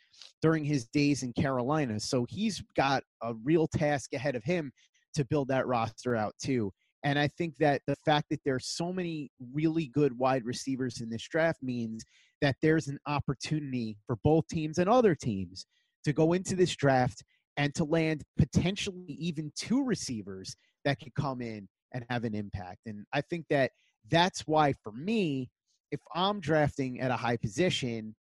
[0.42, 1.98] during his days in Carolina.
[1.98, 4.70] So he's got a real task ahead of him
[5.14, 6.70] to build that roster out, too.
[7.04, 11.00] And I think that the fact that there are so many really good wide receivers
[11.02, 12.04] in this draft means
[12.44, 15.64] that there's an opportunity for both teams and other teams
[16.04, 17.24] to go into this draft
[17.56, 20.54] and to land potentially even two receivers
[20.84, 22.80] that could come in and have an impact.
[22.84, 23.70] And I think that
[24.10, 25.48] that's why, for me,
[25.90, 28.14] if I'm drafting at a high position,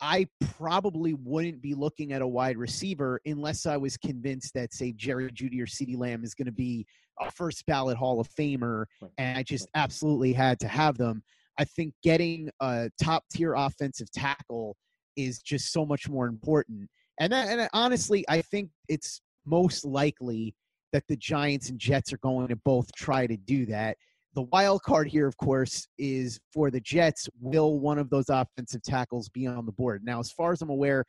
[0.00, 4.92] I probably wouldn't be looking at a wide receiver unless I was convinced that, say,
[4.92, 6.86] Jerry Jeudy or CeeDee Lamb is going to be
[7.18, 8.84] a first ballot Hall of Famer,
[9.18, 11.24] and I just absolutely had to have them.
[11.60, 14.76] I think getting a top tier offensive tackle
[15.16, 16.88] is just so much more important.
[17.20, 20.54] And that, and honestly, I think it's most likely
[20.94, 23.98] that the Giants and Jets are going to both try to do that.
[24.34, 27.28] The wild card here, of course, is for the Jets.
[27.38, 30.02] Will one of those offensive tackles be on the board?
[30.02, 31.04] Now, as far as I'm aware,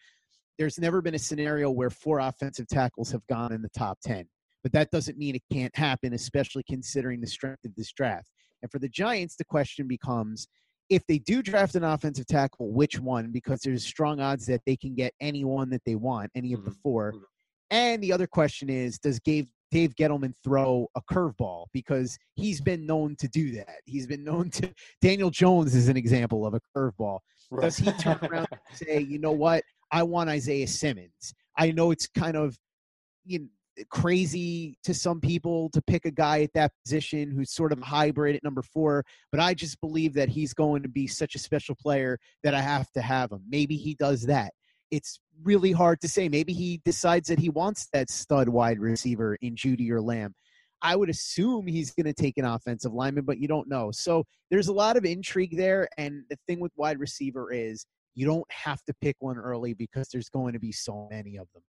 [0.59, 4.25] there's never been a scenario where four offensive tackles have gone in the top 10.
[4.63, 8.27] But that doesn't mean it can't happen, especially considering the strength of this draft.
[8.61, 10.47] And for the Giants, the question becomes
[10.89, 13.31] if they do draft an offensive tackle, which one?
[13.31, 16.71] Because there's strong odds that they can get anyone that they want, any of the
[16.83, 17.23] 4 mm-hmm.
[17.69, 22.85] And the other question is, does Gabe Dave Gettleman throw a curveball because he's been
[22.85, 23.77] known to do that.
[23.85, 24.69] He's been known to.
[25.01, 27.19] Daniel Jones is an example of a curveball.
[27.49, 27.63] Right.
[27.63, 29.63] Does he turn around and say, you know what?
[29.89, 31.33] I want Isaiah Simmons.
[31.57, 32.57] I know it's kind of
[33.25, 33.45] you know,
[33.89, 38.35] crazy to some people to pick a guy at that position who's sort of hybrid
[38.35, 41.75] at number four, but I just believe that he's going to be such a special
[41.75, 43.41] player that I have to have him.
[43.49, 44.53] Maybe he does that.
[44.91, 46.27] It's really hard to say.
[46.27, 50.33] Maybe he decides that he wants that stud wide receiver in Jeudy or Lamb.
[50.81, 53.91] I would assume he's going to take an offensive lineman, but you don't know.
[53.91, 55.87] So there's a lot of intrigue there.
[55.97, 60.09] And the thing with wide receiver is you don't have to pick one early because
[60.09, 61.63] there's going to be so many of them.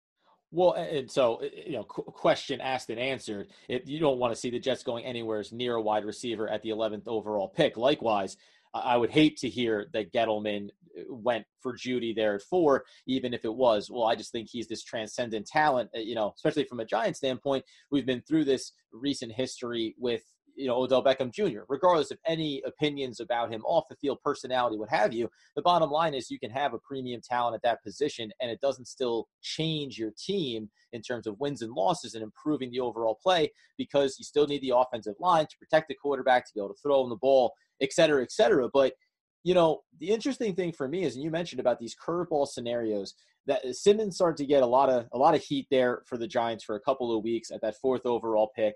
[0.53, 3.49] Well, and so you know, question asked and answered.
[3.69, 6.63] If you don't want to see the Jets going anywhere near a wide receiver at
[6.63, 8.37] the 11th overall pick, likewise,
[8.75, 13.35] I would hate to hear that Gettleman uh, went for Jeudy there at four, even
[13.35, 13.91] if it was.
[13.91, 15.91] Well, I just think he's this transcendent talent.
[15.95, 20.23] Uh, you know, especially from a Giant standpoint, we've been through this recent history with
[20.61, 21.61] you know Odell Beckham Jr.
[21.69, 25.91] Regardless of any opinions about him off the field, personality, what have you, the bottom
[25.91, 29.29] line is you can have a premium talent at that position, and it doesn't still
[29.43, 34.17] change your team in terms of wins and losses and improving the overall play because
[34.19, 37.03] you still need the offensive line to protect the quarterback to be able to throw
[37.03, 38.69] him the ball, et cetera, et cetera.
[38.73, 38.95] But
[39.43, 43.15] you know, the interesting thing for me is, and you mentioned about these curveball scenarios
[43.47, 46.27] that Simmons started to get a lot of a lot of heat there for the
[46.27, 48.75] Giants for a couple of weeks at that fourth overall pick.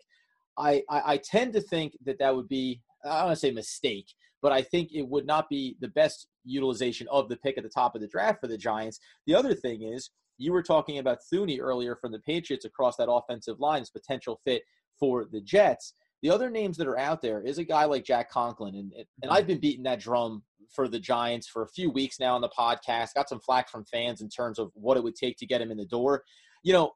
[0.56, 3.50] I, I, I tend to think that that would be I don't want to say
[3.50, 4.06] mistake,
[4.40, 7.70] but I think it would not be the best utilization of the pick at the
[7.70, 8.98] top of the draft for the Giants.
[9.26, 13.10] The other thing is you were talking about Thuney earlier from the Patriots across that
[13.10, 14.62] offensive line as potential fit
[14.98, 15.94] for the Jets.
[16.22, 19.04] The other names that are out there is a guy like Jack Conklin, and and
[19.24, 19.32] mm-hmm.
[19.32, 20.42] I've been beating that drum
[20.74, 23.14] for the Giants for a few weeks now on the podcast.
[23.14, 25.70] Got some flack from fans in terms of what it would take to get him
[25.70, 26.22] in the door.
[26.62, 26.92] You know,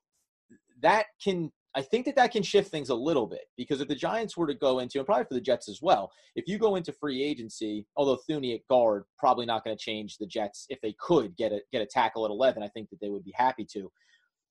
[0.81, 3.95] that can I think that that can shift things a little bit because if the
[3.95, 6.77] Giants were to go into, and probably for the Jets as well, if you go
[6.77, 10.81] into free agency, although Thuney at guard probably not going to change the Jets if
[10.81, 13.35] they could get a get a tackle at eleven, I think that they would be
[13.35, 13.91] happy to.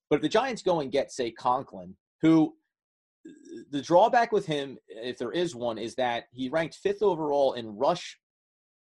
[0.08, 2.54] But if the Giants go and get say Conklin, who
[3.70, 7.76] the drawback with him, if there is one, is that he ranked fifth overall in
[7.76, 8.18] rush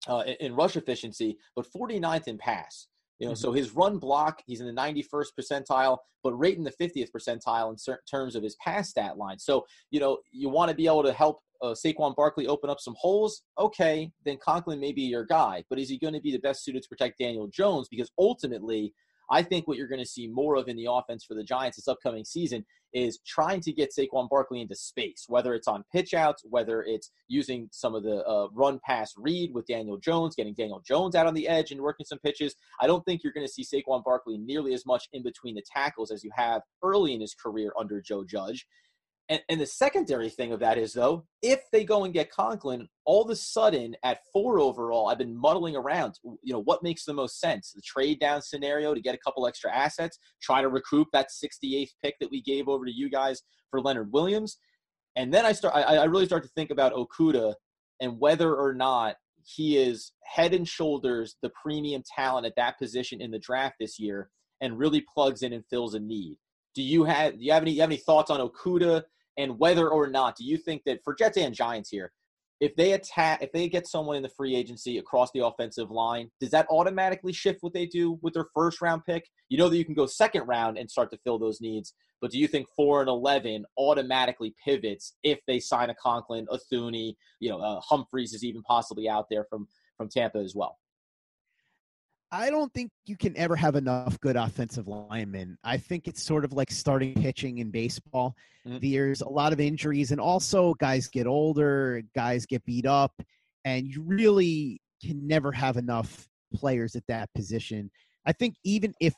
[0.09, 2.89] uh, in rush efficiency, but 49th in pass.
[3.19, 3.41] You know, mm-hmm.
[3.41, 7.71] so his run block, he's in the 91st percentile, but right in the 50th percentile
[7.71, 9.39] in certain terms of his pass stat line.
[9.39, 12.81] So, you know, you want to be able to help uh, Saquon Barkley open up
[12.81, 13.43] some holes.
[13.59, 16.65] Okay, then Conklin may be your guy, but is he going to be the best
[16.65, 17.89] suited to protect Daniel Jones?
[17.89, 18.93] Because ultimately,
[19.31, 21.77] I think what you're going to see more of in the offense for the Giants
[21.77, 26.13] this upcoming season is trying to get Saquon Barkley into space, whether it's on pitch
[26.13, 30.55] outs, whether it's using some of the uh, run pass read with Daniel Jones, getting
[30.55, 32.55] Daniel Jones out on the edge and working some pitches.
[32.81, 35.63] I don't think you're going to see Saquon Barkley nearly as much in between the
[35.63, 38.67] tackles as you have early in his career under Joe Judge.
[39.29, 42.89] And, and, the secondary thing of that is, though, if they go and get Conklin,
[43.05, 46.19] all of a sudden at four overall, I've been muddling around.
[46.25, 47.73] You know, what makes the most sense?
[47.73, 51.91] The trade down scenario to get a couple extra assets, try to recoup that 68th
[52.03, 54.59] pick that we gave over to you guys for Leonard Williams.
[55.17, 57.55] And then I start, I, I really start to think about Okudah
[58.01, 63.21] and whether or not he is head and shoulders the premium talent at that position
[63.21, 64.31] in the draft this year
[64.61, 66.39] and really plugs in and fills a need.
[66.75, 69.03] Do you have do you have any you have any thoughts on Okudah
[69.39, 72.13] and whether or not do you think that for Jets and Giants here,
[72.61, 76.31] if they attack, if they get someone in the free agency across the offensive line,
[76.41, 79.29] does that automatically shift what they do with their first round pick?
[79.49, 82.31] You know that you can go second round and start to fill those needs, but
[82.31, 87.17] do you think four and eleven automatically pivots if they sign a Conklin, a Thuney,
[87.41, 90.79] you know, uh, Humphries is even possibly out there from from Tampa as well?
[92.35, 95.59] I don't think you can ever have enough good offensive linemen.
[95.63, 98.35] I think it's sort of like starting pitching in baseball.
[98.67, 98.79] Mm-hmm.
[98.81, 103.13] There's a lot of injuries, and also guys get older, guys get beat up,
[103.67, 107.91] and you really can never have enough players at that position.
[108.25, 109.13] I think even if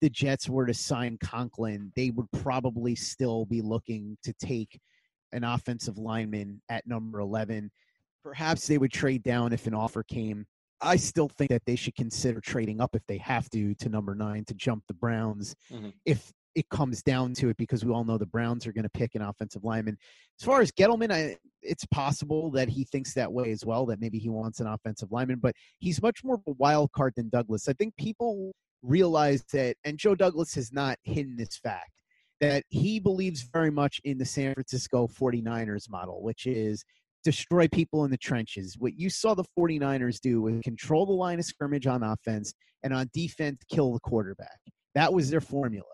[0.00, 4.80] the Jets were to sign Conklin, they would probably still be looking to take
[5.32, 7.70] an offensive lineman at number 11.
[8.24, 10.44] Perhaps they would trade down if an offer came
[10.80, 14.14] I still think that they should consider trading up if they have to to number
[14.14, 15.88] nine to jump the Browns mm-hmm.
[16.04, 18.90] if it comes down to it because we all know the Browns are going to
[18.90, 19.98] pick an offensive lineman.
[20.40, 24.00] As far as Gettleman, I, it's possible that he thinks that way as well, that
[24.00, 27.28] maybe he wants an offensive lineman, but he's much more of a wild card than
[27.28, 27.68] Douglas.
[27.68, 31.90] I think people realize that, and Joe Douglas has not hidden this fact,
[32.40, 36.84] that he believes very much in the San Francisco 49ers model, which is
[37.26, 38.76] destroy people in the trenches.
[38.78, 42.94] What you saw the 49ers do was control the line of scrimmage on offense and
[42.94, 44.60] on defense, kill the quarterback.
[44.94, 45.88] That was their formula.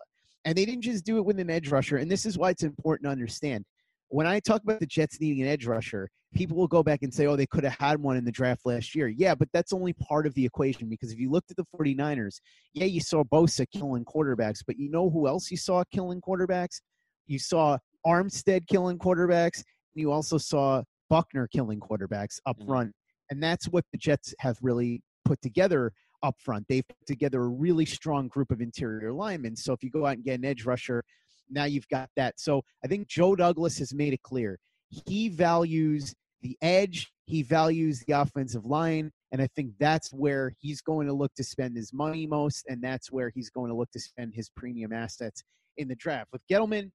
[0.45, 1.97] And they didn't just do it with an edge rusher.
[1.97, 3.65] And this is why it's important to understand.
[4.09, 7.11] When I talk about the Jets needing an edge rusher, people will go back and
[7.11, 9.07] say, oh, they could have had one in the draft last year.
[9.07, 12.41] Yeah, but that's only part of the equation because if you looked at the 49ers,
[12.75, 16.81] yeah, you saw Bosa killing quarterbacks, but you know who else you saw killing quarterbacks?
[17.25, 20.83] You saw Armstead killing quarterbacks, and you also saw
[21.13, 22.49] Buckner killing quarterbacks mm-hmm.
[22.49, 22.91] up front.
[23.29, 26.65] And that's what the Jets have really put together up front.
[26.67, 29.55] They've put together a really strong group of interior linemen.
[29.55, 31.03] So if you go out and get an edge rusher,
[31.51, 32.39] now you've got that.
[32.39, 34.57] So I think Joe Douglas has made it clear.
[34.89, 39.11] He values the edge, he values the offensive line.
[39.31, 42.65] And I think that's where he's going to look to spend his money most.
[42.67, 45.43] And that's where he's going to look to spend his premium assets
[45.77, 46.29] in the draft.
[46.33, 46.89] With Gettleman,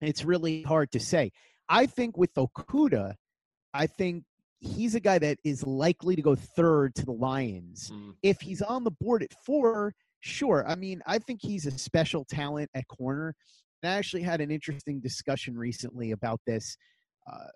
[0.00, 1.30] it's really hard to say.
[1.68, 3.14] I think with Okudah,
[3.74, 4.24] I think
[4.60, 7.90] he's a guy that is likely to go third to the Lions.
[7.92, 8.14] Mm.
[8.22, 10.64] If he's on the board at four, sure.
[10.68, 13.34] I mean, I think he's a special talent at corner.
[13.82, 16.76] And I actually had an interesting discussion recently about this.
[17.30, 17.46] Uh,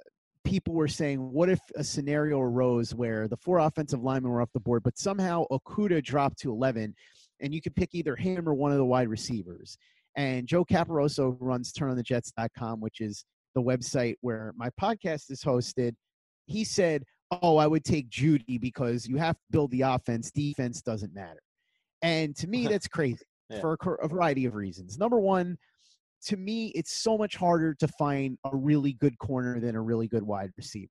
[0.45, 4.53] people were saying, what if a scenario arose where the four offensive linemen were off
[4.55, 6.95] the board, but somehow Okudah dropped to 11,
[7.41, 9.77] and you could pick either him or one of the wide receivers?
[10.17, 13.25] And Joe Caporoso runs turnonthejets.com, which is
[13.55, 15.95] the website where my podcast is hosted.
[16.47, 17.05] He said,
[17.43, 20.31] Oh, I would take Jeudy because you have to build the offense.
[20.31, 21.41] Defense doesn't matter.
[22.03, 23.61] And to me, that's crazy Yeah.
[23.61, 24.99] for a a variety of reasons.
[24.99, 25.57] Number one,
[26.27, 30.09] to me, it's so much harder to find a really good corner than a really
[30.09, 30.91] good wide receiver.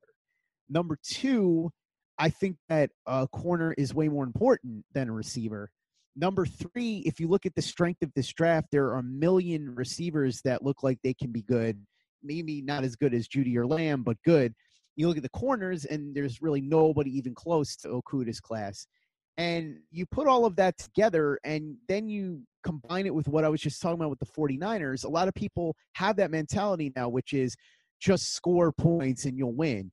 [0.69, 1.71] Number two,
[2.19, 5.69] I think that a corner is way more important than a receiver.
[6.15, 9.73] Number three, if you look at the strength of this draft, there are a million
[9.73, 11.83] receivers that look like they can be good.
[12.23, 14.53] Maybe not as good as Jeudy or Lamb, but good.
[14.95, 18.85] You look at the corners, and there's really nobody even close to Okudah's class.
[19.37, 23.49] And you put all of that together, and then you combine it with what I
[23.49, 25.03] was just talking about with the 49ers.
[25.03, 27.55] A lot of people have that mentality now, which is
[27.99, 29.91] just score points and you'll win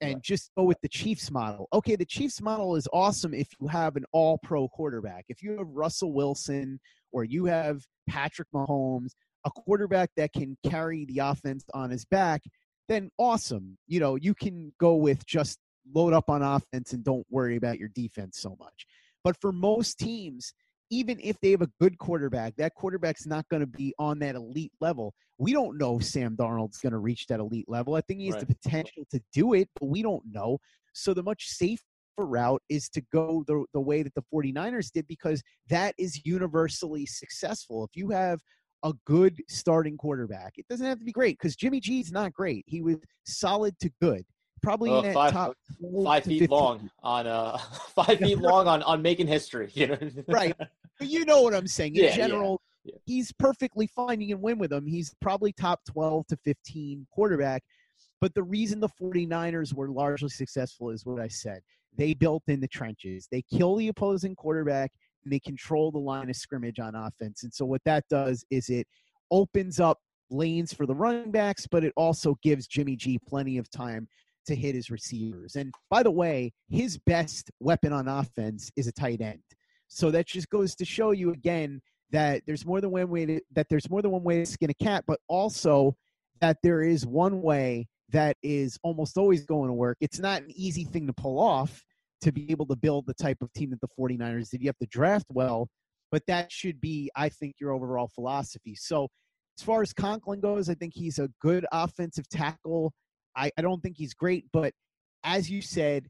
[0.00, 0.22] and Right.
[0.22, 1.68] just go with the Chiefs model.
[1.72, 5.24] Okay, the Chiefs model is awesome if you have an all pro quarterback.
[5.28, 6.80] If you have Russell Wilson
[7.12, 9.12] or you have Patrick Mahomes,
[9.44, 12.42] a quarterback that can carry the offense on his back,
[12.88, 13.76] then awesome.
[13.86, 15.58] You know, you can go with just
[15.94, 18.86] load up on offense and don't worry about your defense so much.
[19.24, 20.52] But for most teams,
[20.90, 24.34] even if they have a good quarterback, that quarterback's not going to be on that
[24.34, 25.14] elite level.
[25.38, 27.94] We don't know if Sam Darnold's going to reach that elite level.
[27.94, 30.58] I think he has the potential to do it, but we don't know.
[30.92, 31.80] So the much safer
[32.18, 37.06] route is to go the, the way that the 49ers did because that is universally
[37.06, 37.84] successful.
[37.84, 38.40] If you have
[38.84, 42.64] a good starting quarterback, it doesn't have to be great because Jimmy G's not great.
[42.66, 44.24] He was solid to good.
[44.62, 45.56] Probably Oh, in that five- top
[46.04, 46.48] Five to feet 15.
[46.58, 47.58] long on uh
[47.94, 49.70] five feet long on on making history.
[49.74, 49.98] You know.
[50.28, 50.54] Right.
[50.98, 51.96] But you know what I'm saying.
[51.96, 52.94] In Yeah, yeah, general, yeah.
[53.06, 54.20] he's perfectly fine.
[54.20, 54.86] You can win with him.
[54.86, 57.62] He's probably top 12 to 15 quarterback.
[58.20, 61.60] But the reason the 49ers were largely successful is what I said.
[61.96, 63.26] They built in the trenches.
[63.32, 64.92] They kill the opposing quarterback
[65.30, 67.42] they control the line of scrimmage on offense.
[67.42, 68.86] And so what that does is it
[69.30, 69.98] opens up
[70.30, 74.08] lanes for the running backs, but it also gives Jimmy G plenty of time
[74.46, 75.56] to hit his receivers.
[75.56, 79.42] And by the way, his best weapon on offense is a tight end.
[79.88, 81.80] So that just goes to show you again
[82.10, 84.70] that there's more than one way to, that there's more than one way to skin
[84.70, 85.94] a cat, but also
[86.40, 89.96] that there is one way that is almost always going to work.
[90.00, 91.82] It's not an easy thing to pull off
[92.22, 94.60] to be able to build the type of team that the 49ers did.
[94.60, 95.68] You have to draft well,
[96.10, 98.74] but that should be, I think, your overall philosophy.
[98.74, 99.08] So
[99.58, 102.92] as far as Conklin goes, I think he's a good offensive tackle.
[103.36, 104.72] I, I don't think he's great, but
[105.24, 106.06] as you said,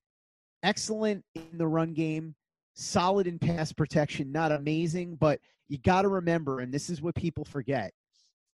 [0.62, 2.34] excellent in the run game,
[2.74, 7.14] solid in pass protection, not amazing, but you got to remember, and this is what
[7.14, 7.92] people forget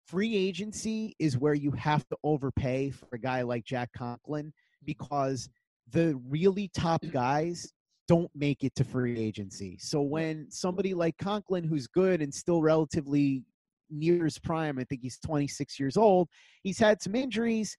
[0.09, 4.87] free agency is where you have to overpay for a guy like Jack Conklin mm-hmm.
[4.87, 5.51] because
[5.93, 7.13] the really top mm.
[7.13, 7.73] guys
[8.09, 9.77] don't make it to free agency.
[9.79, 13.45] So when somebody like Conklin, who's good and still relatively
[13.91, 16.29] near his prime, I think he's 26 years old,
[16.63, 17.77] he's had some injuries,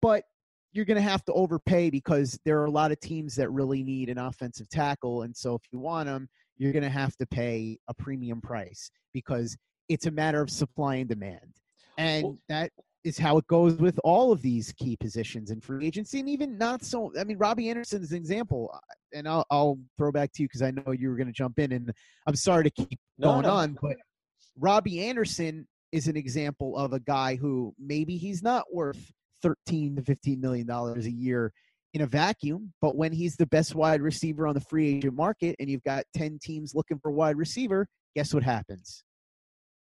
[0.00, 0.22] but
[0.72, 3.82] you're going to have to overpay because there are a lot of teams that really
[3.82, 5.22] need an offensive tackle.
[5.22, 6.28] And so if you want them,
[6.58, 9.56] you're going to have to pay a premium price because
[9.88, 11.54] it's a matter of supply and demand.
[11.98, 12.70] And that
[13.04, 16.58] is how it goes with all of these key positions in free agency and even
[16.58, 18.78] not so i mean robbie anderson is an example uh,
[19.14, 21.58] and i'll, I'll throw back to you because i know you were going to jump
[21.58, 21.92] in and
[22.26, 23.50] i'm sorry to keep No, going no.
[23.50, 23.96] on but
[24.58, 29.10] robbie anderson is an example of a guy who maybe he's not worth
[29.42, 31.52] 13 to 15 million dollars a year
[31.94, 35.56] in a vacuum but when he's the best wide receiver on the free agent market
[35.58, 39.02] and you've got 10 teams looking for wide receiver guess what happens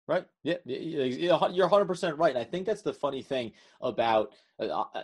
[0.09, 0.25] Right.
[0.45, 2.31] Yeah, you're 100% right.
[2.31, 5.03] And I think that's the funny thing about uh, uh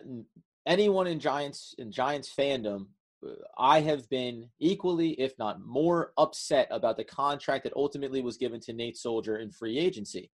[0.65, 2.87] anyone in Giants in Giants fandom.
[3.27, 8.37] Uh, I have been equally, if not more, upset about the contract that ultimately was
[8.37, 10.31] given to Nate Solder in free agency.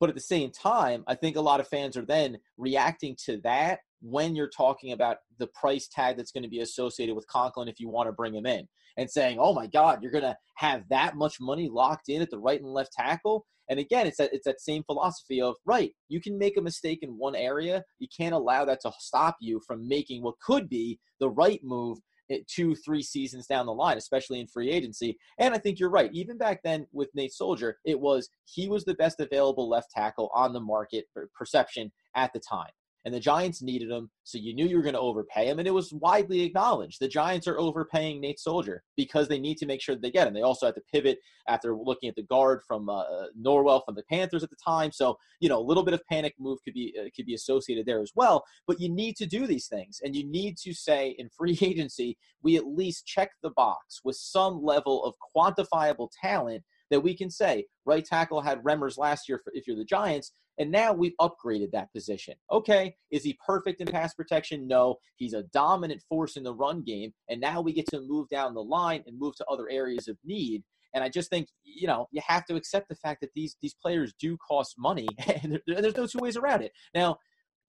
[0.00, 3.40] But at the same time, I think a lot of fans are then reacting to
[3.42, 7.68] that when you're talking about the price tag that's going to be associated with Conklin
[7.68, 10.36] if you want to bring him in and saying, oh my God, you're going to
[10.56, 13.46] have that much money locked in at the right and left tackle.
[13.72, 16.98] And again, it's that, it's that same philosophy of, right, you can make a mistake
[17.00, 17.82] in one area.
[17.98, 21.98] You can't allow that to stop you from making what could be the right move
[22.30, 25.16] eh, two, three seasons down the line, especially in free agency.
[25.38, 26.10] And I think you're right.
[26.12, 30.30] Even back then with Nate Solder, it was he was the best available left tackle
[30.34, 32.72] on the market perception at the time
[33.04, 35.66] and the Giants needed him, so you knew you were going to overpay him, and
[35.66, 37.00] it was widely acknowledged.
[37.00, 40.28] The Giants are overpaying Nate Solder because they need to make sure that they get
[40.28, 40.34] him.
[40.34, 43.04] They also had to pivot after looking at the guard from uh,
[43.40, 46.34] Norwell from the Panthers at the time, so you know a little bit of panic
[46.38, 48.44] move could be uh, could be associated there as well.
[48.66, 52.16] But you need to do these things, and you need to say in free agency
[52.42, 57.30] we at least check the box with some level of quantifiable talent that we can
[57.30, 61.70] say right tackle had Remmers last year if you're the Giants, and now we've upgraded
[61.72, 62.34] that position.
[62.50, 64.66] Okay, is he perfect in pass protection?
[64.66, 64.96] No.
[65.16, 67.12] He's a dominant force in the run game.
[67.28, 70.18] And now we get to move down the line and move to other areas of
[70.24, 70.62] need.
[70.94, 73.74] And I just think, you know, you have to accept the fact that these these
[73.74, 75.08] players do cost money,
[75.42, 76.72] and there's no two ways around it.
[76.94, 77.16] Now,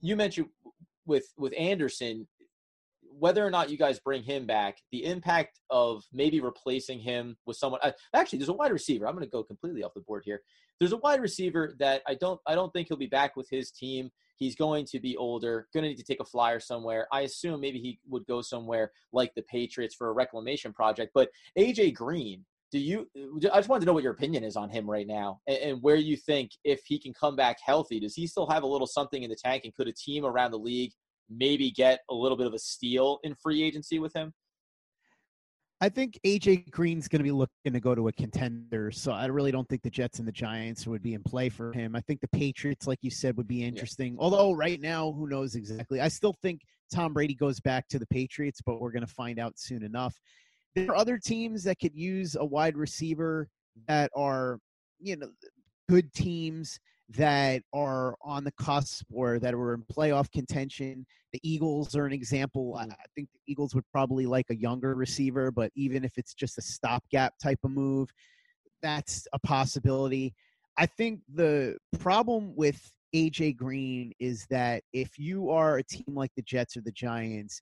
[0.02, 0.48] you mentioned
[1.06, 2.28] with with Anderson,
[3.20, 7.58] whether or not you guys bring him back, the impact of maybe replacing him with
[7.58, 7.80] someone.
[7.84, 9.08] Uh, actually, there's a wide receiver.
[9.08, 10.42] I'm going to go completely off the board here.
[10.80, 13.72] There's a wide receiver that I don't I don't think he'll be back with his
[13.72, 14.12] team.
[14.38, 17.08] He's going to be older, going to need to take a flyer somewhere.
[17.12, 21.12] I assume maybe he would go somewhere like the Patriots for a reclamation project.
[21.14, 23.08] But AJ Green, do you?
[23.54, 25.82] I just wanted to know what your opinion is on him right now, and, and
[25.82, 28.88] where you think if he can come back healthy, does he still have a little
[28.88, 30.92] something in the tank, and could a team around the league
[31.38, 34.34] maybe get a little bit of a steal in free agency with him?
[35.82, 39.26] I think AJ Green's going to be looking to go to a contender, so I
[39.26, 41.94] really don't think the Jets and the Giants would be in play for him.
[41.94, 44.14] I think the Patriots, like you said, would be interesting.
[44.14, 44.20] Yeah.
[44.22, 46.00] Although right now, who knows exactly?
[46.00, 46.62] I still think
[46.94, 50.16] Tom Brady goes back to the Patriots, but we're going to find out soon enough.
[50.74, 53.50] There are other teams that could use a wide receiver
[53.90, 54.60] that are,
[55.00, 55.32] you know,
[55.90, 56.80] good teams
[57.10, 61.06] that are on the cusp or that are in playoff contention.
[61.34, 62.80] The Eagles are an example.
[62.80, 62.92] Mm.
[62.92, 66.58] I think the Eagles would probably like a younger receiver, but even if it's just
[66.58, 68.10] a stopgap type of move,
[68.82, 70.34] that's a possibility.
[70.78, 76.32] I think the problem with AJ Green is that if you are a team like
[76.36, 77.62] the Jets or the Giants,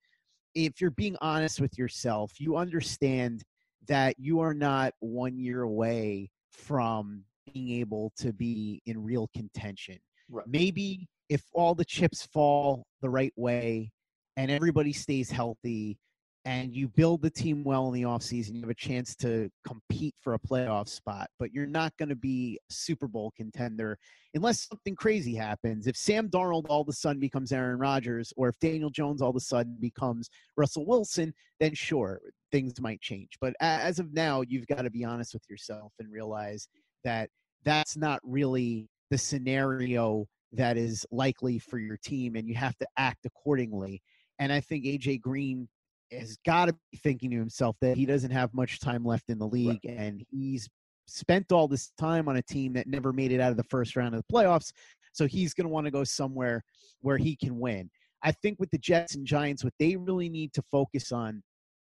[0.56, 3.44] if you're being honest with yourself, you understand
[3.88, 7.24] that you are not one year away from
[7.54, 9.98] being able to be in real contention.
[10.30, 10.46] Right.
[10.48, 13.92] Maybe if all the chips fall the right way
[14.38, 15.98] and everybody stays healthy
[16.46, 20.16] and you build the team well in the offseason, you have a chance to compete
[20.22, 23.98] for a playoff spot, but you're not going to be Super Bowl contender
[24.34, 25.86] unless something crazy happens.
[25.86, 29.30] If Sam Darnold all of a sudden becomes Aaron Rodgers, or if Daniel Jones all
[29.30, 32.20] of a sudden becomes Russell Wilson, then sure,
[32.52, 33.38] things might change.
[33.40, 36.68] But as of now, you've got to be honest with yourself and realize
[37.04, 37.30] that
[37.64, 42.88] that's not really the scenario that is likely for your team, and you have to
[42.98, 44.02] act accordingly.
[44.40, 45.68] And I think AJ Green
[46.12, 49.40] has got to be thinking to himself that he doesn't have much time left in
[49.40, 49.98] the league, right.
[49.98, 50.70] and he's
[51.08, 53.96] spent all this time on a team that never made it out of the first
[53.96, 54.72] round of the playoffs.
[55.14, 56.64] So he's going to want to go somewhere
[57.02, 57.90] where he can win.
[58.24, 61.44] I think with the Jets and Giants, what they really need to focus on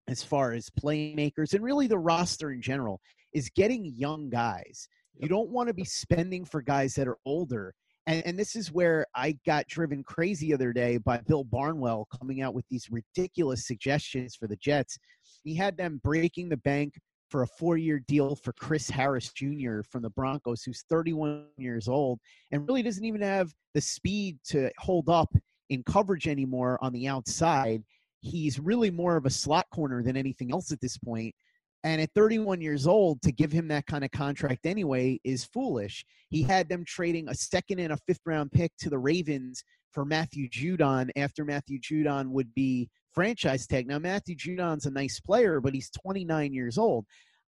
[0.08, 3.02] as far as playmakers and really the roster in general
[3.34, 4.88] is getting young guys.
[5.20, 7.74] You don't want to be spending for guys that are older.
[8.06, 12.08] And, and this is where I got driven crazy the other day by Bill Barnwell
[12.20, 14.98] coming out with these ridiculous suggestions for the Jets.
[15.44, 16.94] He had them breaking the bank
[17.30, 19.82] for a four year deal for Chris Harris Jr.
[19.82, 22.20] from the Broncos, who's 31 years old
[22.52, 25.34] and really doesn't even have the speed to hold up
[25.70, 27.84] in coverage anymore on the outside.
[28.22, 31.36] He's really more of a slot corner than anything else at this point.
[31.84, 36.06] And at 31 years old, to give him that kind of contract anyway is foolish.
[36.30, 40.04] He had them trading a second and a fifth round pick to the Ravens for
[40.04, 43.88] Matthew Judon after Matthew Judon would be franchise tag.
[43.88, 47.06] Now, Matthew Judon's a nice player, but he's 29 years old.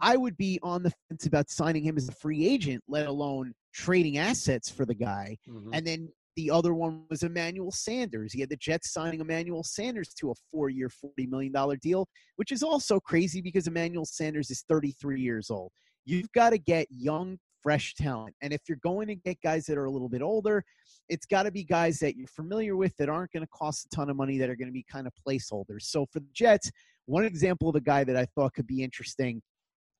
[0.01, 3.53] I would be on the fence about signing him as a free agent, let alone
[3.75, 5.37] trading assets for the guy.
[5.49, 5.71] Mm-hmm.
[5.75, 6.09] And then
[6.41, 8.32] the other one was Emmanuel Sanders.
[8.32, 12.51] He had the Jets signing Emmanuel Sanders to a four year, $40 million deal, which
[12.51, 15.70] is also crazy because Emmanuel Sanders is 33 years old.
[16.07, 18.34] You've got to get young fresh talent.
[18.41, 20.64] And if you're going to get guys that are a little bit older,
[21.11, 23.95] it's got to be guys that you're familiar with that aren't going to cost a
[23.95, 25.82] ton of money that are going to be kind of placeholders.
[25.82, 26.70] So for the Jets,
[27.05, 29.43] one example of a guy that I thought could be interesting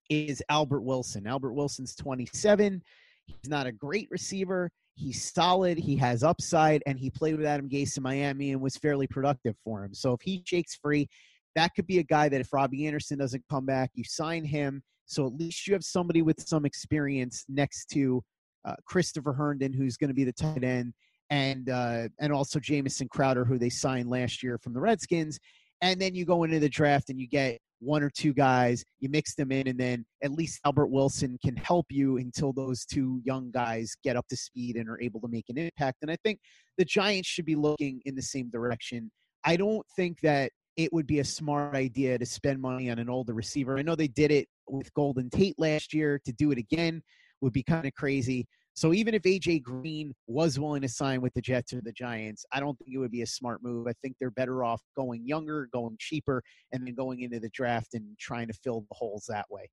[0.09, 1.26] is Albert Wilson.
[1.26, 2.82] Albert Wilson's 27.
[3.26, 4.70] He's not a great receiver.
[5.01, 5.78] He's solid.
[5.78, 9.57] He has upside, and he played with Adam Gase in Miami and was fairly productive
[9.64, 9.94] for him.
[9.94, 11.09] So if he shakes free,
[11.57, 14.82] that could be a guy that if Robbie Anderson doesn't come back, you sign him.
[15.07, 18.22] So at least you have somebody with some experience next to
[18.66, 20.92] uh, Christopher Herndon, who's going to be the tight end,
[21.30, 25.38] and uh, and also Jamison Crowder, who they signed last year from the Redskins.
[25.83, 29.09] And then you go into the draft and you get one or two guys, you
[29.09, 33.20] mix them in, and then at least Albert Wilson can help you until those two
[33.24, 35.99] young guys get up to speed and are able to make an impact.
[36.03, 36.41] And I think
[36.76, 39.11] the Giants should be looking in the same direction.
[39.45, 43.09] I don't think that it would be a smart idea to spend money on an
[43.09, 43.78] older receiver.
[43.78, 46.20] I know they did it with Golden Tate last year.
[46.24, 47.03] To do it again
[47.41, 48.47] would be kind of crazy.
[48.75, 52.45] So even if AJ Green was willing to sign with the Jets or the Giants,
[52.53, 53.87] I don't think it would be a smart move.
[53.87, 56.43] I think they're better off going younger, going cheaper,
[56.73, 59.68] and then going into the draft and trying to fill the holes that way.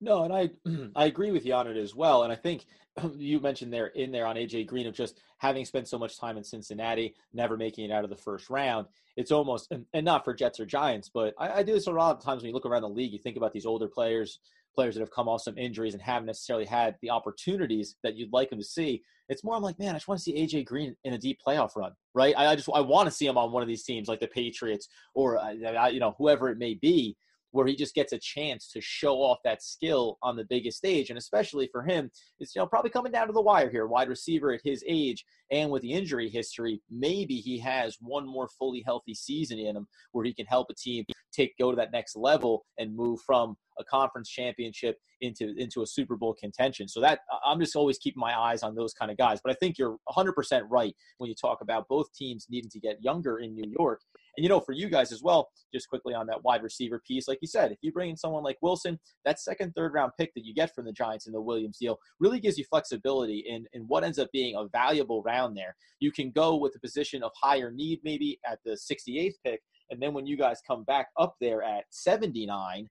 [0.00, 0.50] No, and I
[0.96, 2.22] I agree with you on it as well.
[2.22, 2.66] And I think
[3.16, 6.36] you mentioned there in there on AJ Green of just having spent so much time
[6.36, 8.86] in Cincinnati, never making it out of the first round.
[9.16, 12.16] It's almost and, not for Jets or Giants, but I, I do this a lot
[12.16, 13.12] of times when you look around the league.
[13.12, 14.38] You think about these older players,
[14.74, 18.32] players that have come off some injuries and haven't necessarily had the opportunities that you'd
[18.32, 19.02] like them to see.
[19.28, 21.38] It's more I'm like, man, I just want to see AJ Green in a deep
[21.46, 22.34] playoff run, right?
[22.36, 24.28] I, I just I want to see him on one of these teams like the
[24.28, 25.50] Patriots or uh,
[25.88, 27.16] you know whoever it may be
[27.50, 31.10] where he just gets a chance to show off that skill on the biggest stage.
[31.10, 32.10] And especially for him,
[32.40, 33.86] it's you know probably coming down to the wire here.
[33.86, 38.48] Wide receiver at his age and with the injury history, maybe he has one more
[38.58, 41.04] fully healthy season in him where he can help a team
[41.38, 45.86] take go to that next level and move from a conference championship into into a
[45.86, 46.88] Super Bowl contention.
[46.88, 49.40] So that I'm just always keeping my eyes on those kind of guys.
[49.42, 53.02] But I think you're 100% right when you talk about both teams needing to get
[53.02, 54.00] younger in New York
[54.38, 57.26] and you know, for you guys as well, just quickly on that wide receiver piece,
[57.26, 60.32] like you said, if you bring in someone like Wilson, that second, third round pick
[60.34, 63.66] that you get from the Giants in the Williams deal really gives you flexibility in,
[63.72, 65.74] in what ends up being a valuable round there.
[65.98, 69.60] You can go with a position of higher need maybe at the 68th pick.
[69.90, 72.88] And then when you guys come back up there at 79,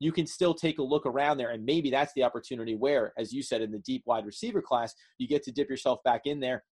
[0.00, 1.50] you can still take a look around there.
[1.50, 4.94] And maybe that's the opportunity where, as you said, in the deep wide receiver class,
[5.18, 6.64] you get to dip yourself back in there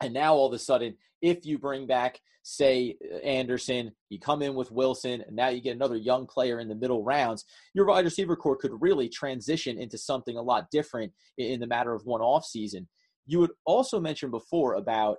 [0.00, 4.54] and now all of a sudden, if you bring back, say, Anderson, you come in
[4.54, 7.44] with Wilson, and now you get another young player in the middle rounds,
[7.74, 11.94] your wide receiver corps could really transition into something a lot different in the matter
[11.94, 12.88] of one off season.
[13.26, 15.18] You would also mention before about,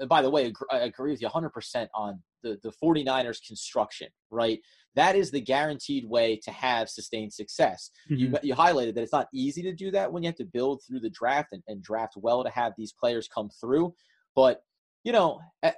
[0.00, 4.60] uh, by the way, I agree with you 100% on the, the 49ers construction, right?
[4.94, 7.90] That is the guaranteed way to have sustained success.
[8.10, 8.34] Mm-hmm.
[8.34, 10.82] You, you highlighted that it's not easy to do that when you have to build
[10.86, 13.94] through the draft and, and draft well to have these players come through.
[14.34, 14.62] But,
[15.04, 15.72] you know, eh,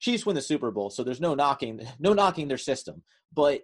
[0.00, 3.02] Chiefs win the Super Bowl, so there's no knocking, no knocking their system.
[3.32, 3.62] But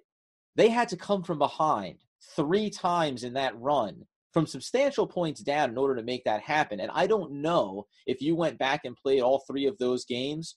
[0.54, 1.98] they had to come from behind
[2.36, 6.80] three times in that run from substantial points down in order to make that happen.
[6.80, 10.56] And I don't know if you went back and played all three of those games,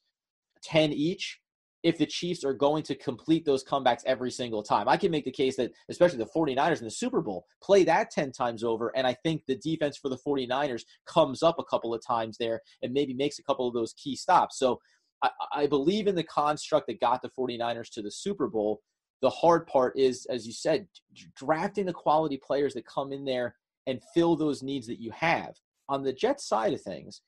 [0.63, 1.39] 10 each,
[1.84, 4.88] if the Chiefs are going to complete those comebacks every single time.
[4.88, 8.11] I can make the case that, especially the 49ers in the Super Bowl, play that
[8.11, 8.95] 10 times over.
[8.95, 12.61] And I think the defense for the 49ers comes up a couple of times there
[12.84, 14.59] and maybe makes a couple of those key stops.
[14.59, 14.79] So
[15.23, 18.82] I, I believe in the construct that got the 49ers to the Super Bowl.
[19.21, 20.88] The hard part is, as you said,
[21.36, 23.55] drafting the quality players that come in there
[23.88, 25.55] and fill those needs that you have.
[25.89, 27.21] On the Jets side of things,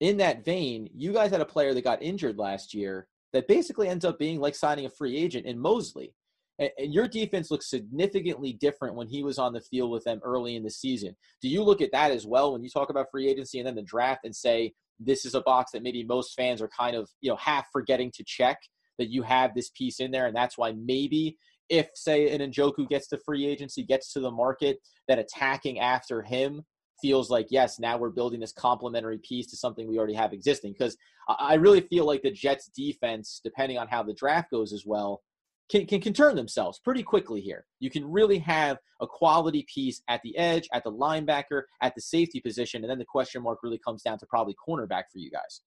[0.00, 3.86] in that vein, you guys had a player that got injured last year that basically
[3.86, 6.14] ends up being like signing a free agent in Mosley.
[6.58, 10.56] And, your defense looks significantly different when he was on the field with them early
[10.56, 11.14] in the season.
[11.42, 13.74] Do you look at that as well when you talk about free agency and then
[13.74, 17.10] the draft and say this is a box that maybe most fans are kind of
[17.20, 18.58] you know half forgetting to check
[18.98, 21.36] that you have this piece in there, and that's why maybe
[21.68, 24.78] if say an Ngakoue gets to free agency, gets to the market,
[25.08, 26.62] that attacking after him
[27.00, 30.72] feels like yes now we're building this complementary piece to something we already have existing.
[30.72, 30.96] Because
[31.28, 35.22] i really feel like the jets defense depending on how the draft goes as well
[35.68, 37.66] can, can, can turn themselves pretty quickly here.
[37.80, 42.00] You can really have a quality piece at the edge at the linebacker at the
[42.00, 45.30] safety position and then the question mark really comes down to probably cornerback for you
[45.30, 45.62] guys.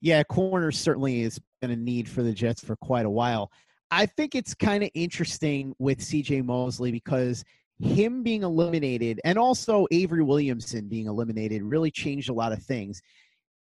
[0.00, 3.50] Yeah corner certainly is been a need for the jets for quite a while.
[3.90, 7.44] I think it's kind of interesting with CJ Mosley because
[7.80, 13.00] him being eliminated and also Avery Williamson being eliminated really changed a lot of things.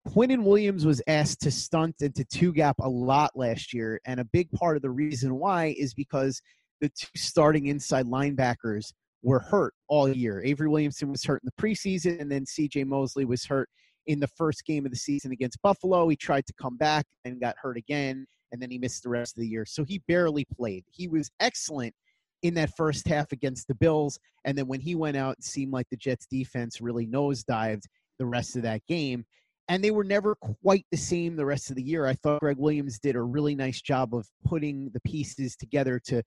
[0.07, 4.25] Quinnen Williams was asked to stunt into two gap a lot last year, and a
[4.25, 6.41] big part of the reason why is because
[6.81, 10.41] the two starting inside linebackers were hurt all year.
[10.43, 12.85] Avery Williamson was hurt in the preseason, and then C.J.
[12.85, 13.69] Mosley was hurt
[14.07, 16.07] in the first game of the season against Buffalo.
[16.07, 19.37] He tried to come back and got hurt again, and then he missed the rest
[19.37, 19.65] of the year.
[19.65, 20.85] So he barely played.
[20.89, 21.93] He was excellent
[22.41, 25.73] in that first half against the Bills, and then when he went out, it seemed
[25.73, 27.83] like the Jets defense really nosedived
[28.17, 29.25] the rest of that game.
[29.67, 32.07] And they were never quite the same the rest of the year.
[32.07, 36.23] I thought Gregg Williams did a really nice job of putting the pieces together to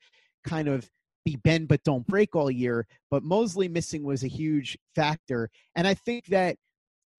[0.47, 0.89] kind of
[1.25, 2.87] be bend but don't break all year.
[3.11, 5.51] But Mosley missing was a huge factor.
[5.75, 6.57] And I think that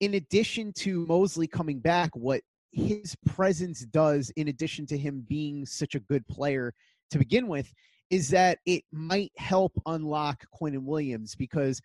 [0.00, 2.40] in addition to Mosley coming back, what
[2.72, 6.72] his presence does, in addition to him being such a good player
[7.10, 7.72] to begin with,
[8.10, 11.80] is that it might help unlock Quinnen Williams because,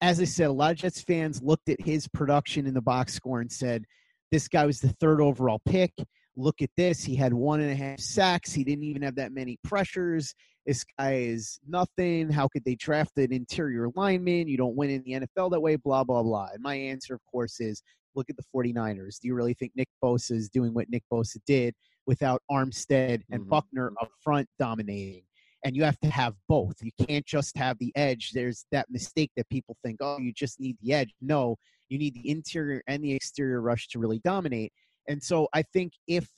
[0.00, 3.14] as I said, a lot of Jets fans looked at his production in the box
[3.14, 3.84] score and said,
[4.30, 5.92] this guy was the third overall pick.
[6.36, 7.04] Look at this.
[7.04, 8.52] He had one and a half sacks.
[8.52, 10.34] He didn't even have that many pressures.
[10.66, 12.30] This guy is nothing.
[12.30, 14.48] How could they draft an interior lineman?
[14.48, 16.48] You don't win in the NFL that way, blah, blah, blah.
[16.52, 17.82] And my answer, of course, is
[18.14, 19.20] look at the 49ers.
[19.20, 21.74] Do you really think Nick Bosa is doing what Nick Bosa did
[22.06, 23.50] without Armstead and mm-hmm.
[23.50, 25.22] Buckner up front dominating?
[25.64, 26.76] And you have to have both.
[26.82, 28.32] You can't just have the edge.
[28.32, 31.14] There's that mistake that people think, oh, you just need the edge.
[31.22, 31.56] No,
[31.88, 34.72] you need the interior and the exterior rush to really dominate.
[35.08, 36.28] And so I think if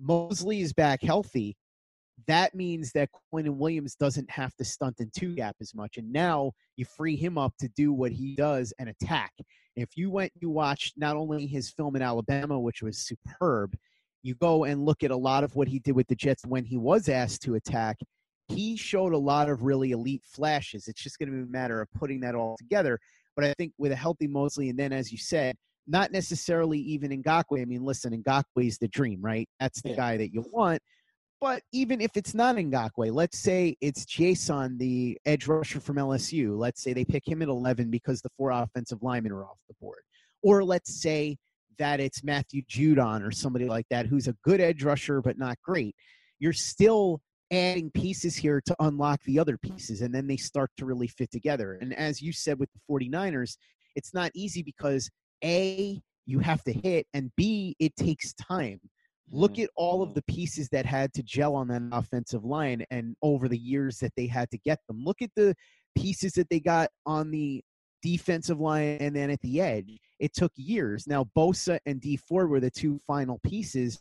[0.00, 1.56] Mosley is back healthy,
[2.26, 5.96] that means that Quinnen Williams doesn't have to stunt in two gap as much.
[5.96, 9.32] And now you free him up to do what he does and attack.
[9.76, 13.76] If you went, you watched not only his film in Alabama, which was superb,
[14.22, 16.64] you go and look at a lot of what he did with the Jets when
[16.64, 17.96] he was asked to attack.
[18.50, 20.88] He showed a lot of really elite flashes.
[20.88, 22.98] It's just going to be a matter of putting that all together.
[23.36, 27.10] But I think with a healthy Mosley, and then as you said, not necessarily even
[27.22, 27.60] Ngakoue.
[27.60, 29.48] I mean, listen, Ngakoue is the dream, right?
[29.58, 29.96] That's the yeah.
[29.96, 30.80] guy that you want.
[31.40, 36.56] But even if it's not Ngakoue, let's say it's Chaisson, the edge rusher from LSU.
[36.56, 39.74] Let's say they pick him at 11 because the four offensive linemen are off the
[39.80, 40.02] board.
[40.42, 41.38] Or let's say
[41.78, 45.56] that it's Matthew Judon or somebody like that who's a good edge rusher but not
[45.64, 45.96] great.
[46.38, 47.20] You're still
[47.50, 51.30] adding pieces here to unlock the other pieces, and then they start to really fit
[51.30, 51.78] together.
[51.80, 53.56] And as you said with the 49ers,
[53.96, 55.10] it's not easy because
[55.44, 58.80] A, you have to hit, and B, it takes time
[59.30, 59.62] look mm-hmm.
[59.62, 63.48] at all of the pieces that had to gel on that offensive line and over
[63.48, 65.02] the years that they had to get them.
[65.04, 65.54] Look at the
[65.96, 67.62] pieces that they got on the
[68.02, 69.98] defensive line and then at the edge.
[70.18, 71.06] It took years.
[71.06, 74.00] Now Bosa and Dee Ford were the two final pieces,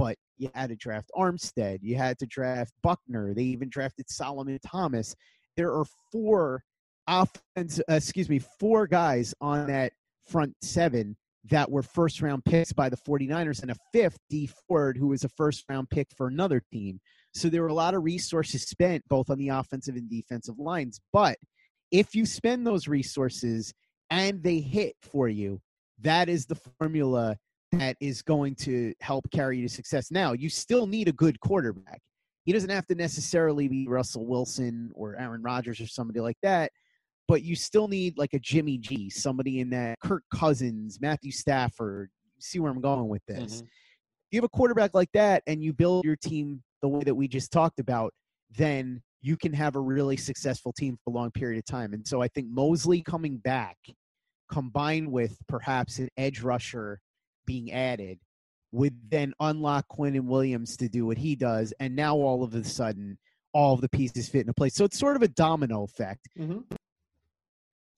[0.00, 1.80] but you had to draft Armstead.
[1.82, 3.34] You had to draft Buckner.
[3.34, 5.14] They even drafted Solomon Thomas.
[5.58, 6.64] There are four
[7.06, 9.92] offense, uh, excuse me, four guys on that
[10.26, 11.18] front seven
[11.50, 15.24] that were first round picks by the 49ers and a fifth Dee Ford who was
[15.24, 17.00] a first round pick for another team
[17.32, 21.00] so there were a lot of resources spent both on the offensive and defensive lines
[21.14, 21.38] but
[21.90, 23.72] if you spend those resources
[24.10, 25.58] and they hit for you
[26.02, 27.38] that is the formula
[27.72, 31.38] that is going to help carry you to success now you still need a good
[31.40, 32.00] quarterback
[32.44, 36.70] he doesn't have to necessarily be russell wilson or aaron rodgers or somebody like that
[37.30, 42.10] but you still need like a Jimmy G, somebody in that Kirk Cousins, Matthew Stafford.
[42.40, 43.58] See where I'm going with this.
[43.58, 43.66] Mm-hmm.
[44.32, 47.28] You have a quarterback like that and you build your team the way that we
[47.28, 48.12] just talked about,
[48.58, 51.92] then you can have a really successful team for a long period of time.
[51.92, 53.76] And so I think Mosley coming back
[54.50, 56.98] combined with perhaps an edge rusher
[57.46, 58.18] being added
[58.72, 61.72] would then unlock Quinnen Williams to do what he does.
[61.80, 63.18] And now all of a sudden,
[63.52, 64.74] all of the pieces fit into place.
[64.74, 66.28] So it's sort of a domino effect.
[66.38, 66.60] Mm-hmm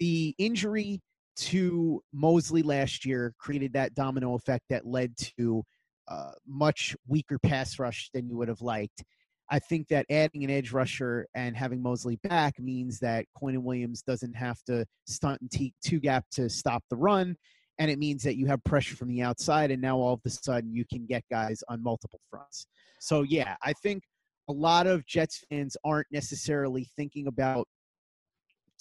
[0.02, 1.00] the injury
[1.36, 5.62] to Mosley last year created that domino effect that led to
[6.08, 9.04] uh, much weaker pass rush than you would have liked.
[9.48, 14.02] I think that adding an edge rusher and having Mosley back means that Quinnen Williams
[14.02, 17.36] doesn't have to stunt and t- two gap to stop the run.
[17.78, 19.70] And it means that you have pressure from the outside.
[19.70, 22.66] And now all of a sudden you can get guys on multiple fronts.
[23.00, 24.02] So, yeah, I think
[24.48, 27.66] a lot of Jets fans aren't necessarily thinking about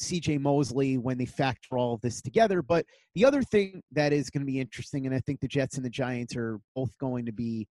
[0.01, 2.61] CJ Mosley when they factor all of this together.
[2.61, 2.85] But
[3.15, 5.85] the other thing that is going to be interesting, and I think the Jets and
[5.85, 7.67] the Giants are both going to be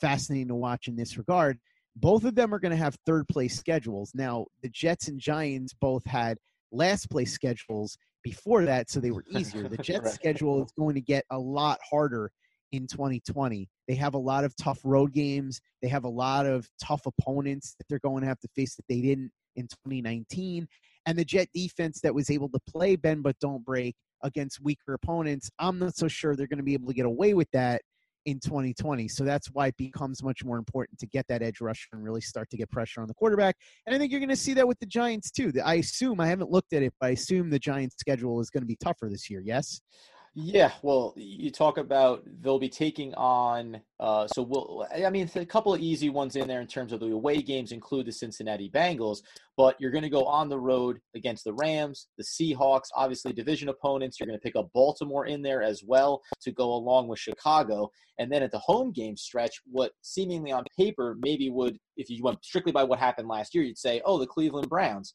[0.00, 1.58] fascinating to watch in this regard.
[1.96, 4.10] Both of them are going to have third place schedules.
[4.14, 6.38] Now, the Jets and Giants both had
[6.72, 9.68] last place schedules before that, so they were easier.
[9.68, 10.14] The Jets' right.
[10.14, 12.32] schedule is going to get a lot harder
[12.72, 13.68] in 2020.
[13.86, 15.60] They have a lot of tough road games.
[15.82, 18.86] They have a lot of tough opponents that they're going to have to face that
[18.88, 20.66] they didn't in 2019
[21.06, 24.94] and the Jet defense that was able to play bend but don't break against weaker
[24.94, 27.82] opponents, I'm not so sure they're going to be able to get away with that
[28.26, 29.08] in 2020.
[29.08, 32.20] So that's why it becomes much more important to get that edge rusher and really
[32.20, 33.56] start to get pressure on the quarterback.
[33.86, 35.52] And I think you're going to see that with the Giants too.
[35.64, 38.62] I assume I haven't looked at it, but I assume the Giants schedule is going
[38.62, 39.42] to be tougher this year.
[39.44, 39.80] Yes.
[40.36, 43.80] Yeah, well, you talk about they'll be taking on.
[44.00, 44.84] Uh, so we'll.
[44.92, 47.70] I mean, a couple of easy ones in there in terms of the away games
[47.70, 49.18] include the Cincinnati Bengals,
[49.56, 53.68] but you're going to go on the road against the Rams, the Seahawks, obviously division
[53.68, 54.18] opponents.
[54.18, 57.88] You're going to pick up Baltimore in there as well to go along with Chicago,
[58.18, 62.24] and then at the home game stretch, what seemingly on paper maybe would, if you
[62.24, 65.14] went strictly by what happened last year, you'd say, oh, the Cleveland Browns.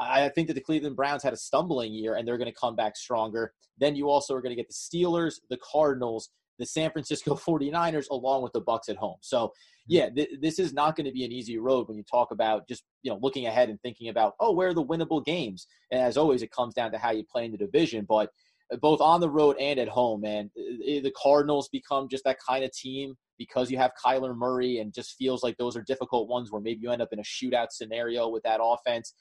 [0.00, 2.76] I think that the Cleveland Browns had a stumbling year and they're going to come
[2.76, 3.52] back stronger.
[3.78, 8.08] Then you also are going to get the Steelers, the Cardinals, the San Francisco 49ers
[8.10, 9.16] along with the Bucs at home.
[9.20, 9.52] So, mm-hmm.
[9.88, 12.68] yeah, th- this is not going to be an easy road when you talk about
[12.68, 15.66] just, you know, looking ahead and thinking about, oh, where are the winnable games?
[15.90, 18.30] And as always, it comes down to how you play in the division, but
[18.72, 22.64] uh, both on the road and at home, man, the Cardinals become just that kind
[22.64, 26.52] of team because you have Kyler Murray and just feels like those are difficult ones
[26.52, 29.14] where maybe you end up in a shootout scenario with that offense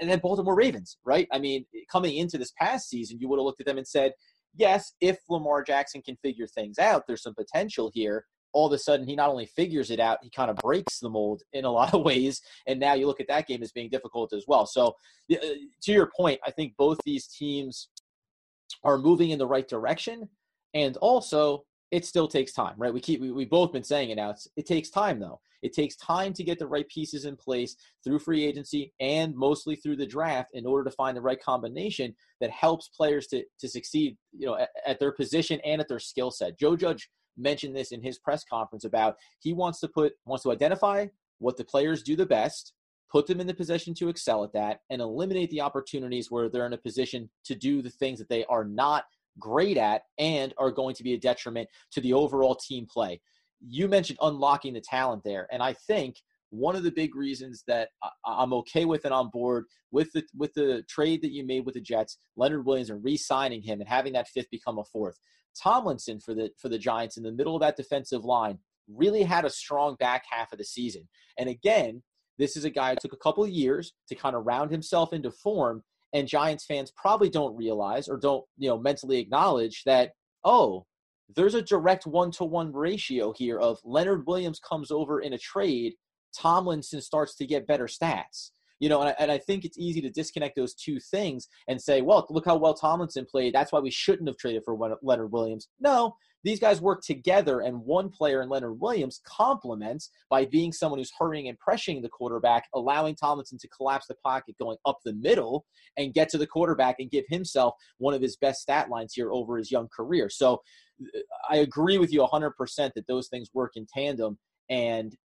[0.00, 1.28] and then Baltimore Ravens, right?
[1.32, 4.12] I mean, coming into this past season, you would have looked at them and said,
[4.54, 8.24] yes, if Lamar Jackson can figure things out, there's some potential here.
[8.52, 11.10] All of a sudden, he not only figures it out, he kind of breaks the
[11.10, 12.40] mold in a lot of ways.
[12.66, 14.66] And now you look at that game as being difficult as well.
[14.66, 14.94] So,
[15.32, 15.36] uh,
[15.82, 17.88] to your point, I think both these teams
[18.82, 20.28] are moving in the right direction.
[20.74, 22.92] And also, it still takes time, right?
[22.92, 24.30] We keep we, we've both been saying it now.
[24.30, 25.40] It's, it takes time though.
[25.62, 29.76] It takes time to get the right pieces in place through free agency and mostly
[29.76, 33.68] through the draft in order to find the right combination that helps players to to
[33.68, 36.58] succeed, you know, at, at their position and at their skill set.
[36.58, 40.52] Joe Judge mentioned this in his press conference about he wants to put wants to
[40.52, 41.06] identify
[41.38, 42.72] what the players do the best,
[43.10, 46.66] put them in the position to excel at that, and eliminate the opportunities where they're
[46.66, 49.04] in a position to do the things that they are not
[49.38, 53.20] great at and are going to be a detriment to the overall team play.
[53.60, 56.16] You mentioned unlocking the talent there, and I think
[56.50, 57.88] one of the big reasons that
[58.24, 61.74] I'm okay with and on board with the with the trade that you made with
[61.74, 65.18] the Jets, Leonard Williams, and re-signing him and having that fifth become a fourth.
[65.60, 68.58] Tomlinson for the for the Giants in the middle of that defensive line
[68.88, 71.08] really had a strong back half of the season.
[71.38, 72.02] And again,
[72.38, 75.12] this is a guy who took a couple of years to kind of round himself
[75.12, 75.82] into form
[76.16, 80.12] and Giants fans probably don't realize or don't, you know, mentally acknowledge that,
[80.44, 80.86] oh,
[81.34, 85.38] there's a direct one to one ratio here of Leonard Williams comes over in a
[85.38, 85.92] trade,
[86.34, 88.52] Tomlinson starts to get better stats.
[88.80, 91.80] You know, and I, and I think it's easy to disconnect those two things and
[91.80, 93.54] say, well, look how well Tomlinson played.
[93.54, 95.68] That's why we shouldn't have traded for Leonard Williams.
[95.80, 96.14] No,
[96.46, 101.12] these guys work together, and one player in Leonard Williams complements by being someone who's
[101.18, 105.66] hurrying and pressuring the quarterback, allowing Tomlinson to collapse the pocket going up the middle
[105.96, 109.32] and get to the quarterback and give himself one of his best stat lines here
[109.32, 110.30] over his young career.
[110.30, 110.62] So
[111.02, 111.18] uh,
[111.50, 114.38] I agree with you 100% that those things work in tandem.
[114.70, 115.16] And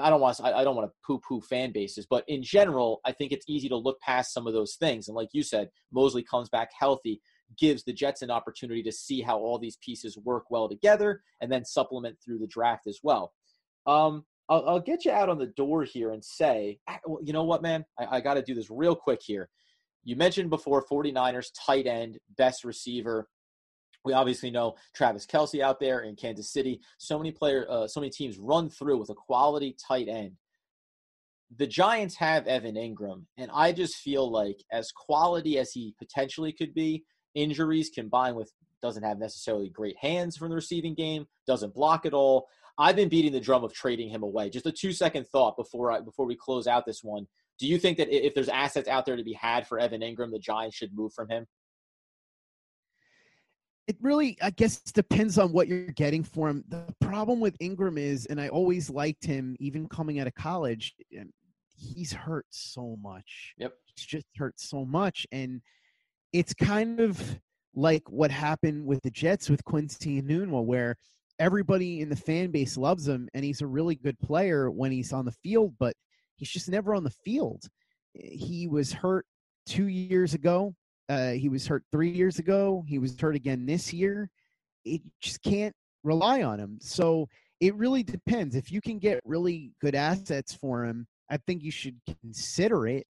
[0.00, 3.00] I don't want to, I don't want to poo poo fan bases, but in general,
[3.04, 5.08] I think it's easy to look past some of those things.
[5.08, 7.20] And like you said, Mosley comes back healthy
[7.56, 11.50] gives the Jets an opportunity to see how all these pieces work well together and
[11.50, 13.32] then supplement through the draft as well.
[13.86, 17.44] Um, I'll, I'll, get you out on the door here and say, ah, you know
[17.44, 17.84] what, man?
[17.98, 19.48] I, I got to do this real quick here.
[20.04, 23.28] You mentioned before 49ers tight end, best receiver.
[24.04, 26.80] We obviously know Travis Kelce out there in Kansas City.
[26.98, 30.32] So many player, uh, so many teams run through with a quality tight end.
[31.56, 36.52] The Giants have Evan Engram, and I just feel like as quality as he potentially
[36.52, 37.04] could be,
[37.34, 38.52] injuries combined with
[38.82, 42.48] doesn't have necessarily great hands from the receiving game, doesn't block at all.
[42.78, 44.50] I've been beating the drum of trading him away.
[44.50, 47.26] Just a two second thought before I, before we close out this one.
[47.58, 50.30] Do you think that if there's assets out there to be had for Evan Engram,
[50.30, 51.46] the Giants should move from him?
[53.88, 56.62] It really, I guess, depends on what you're getting for him.
[56.68, 60.94] The problem with Engram is, and I always liked him, even coming out of college.
[61.74, 63.54] He's hurt so much.
[63.56, 65.62] Yep, he's just hurt so much, and
[66.32, 67.38] it's kind of
[67.74, 70.96] like what happened with the Jets with Quincy Enunwa, where
[71.38, 75.12] everybody in the fan base loves him and he's a really good player when he's
[75.12, 75.94] on the field, but
[76.36, 77.62] he's just never on the field.
[78.14, 79.26] He was hurt
[79.66, 80.74] two years ago.
[81.08, 82.84] Uh, he was hurt three years ago.
[82.86, 84.28] He was hurt again this year.
[84.84, 86.78] It just can't rely on him.
[86.80, 87.28] So
[87.60, 88.54] it really depends.
[88.54, 93.06] If you can get really good assets for him, I think you should consider it.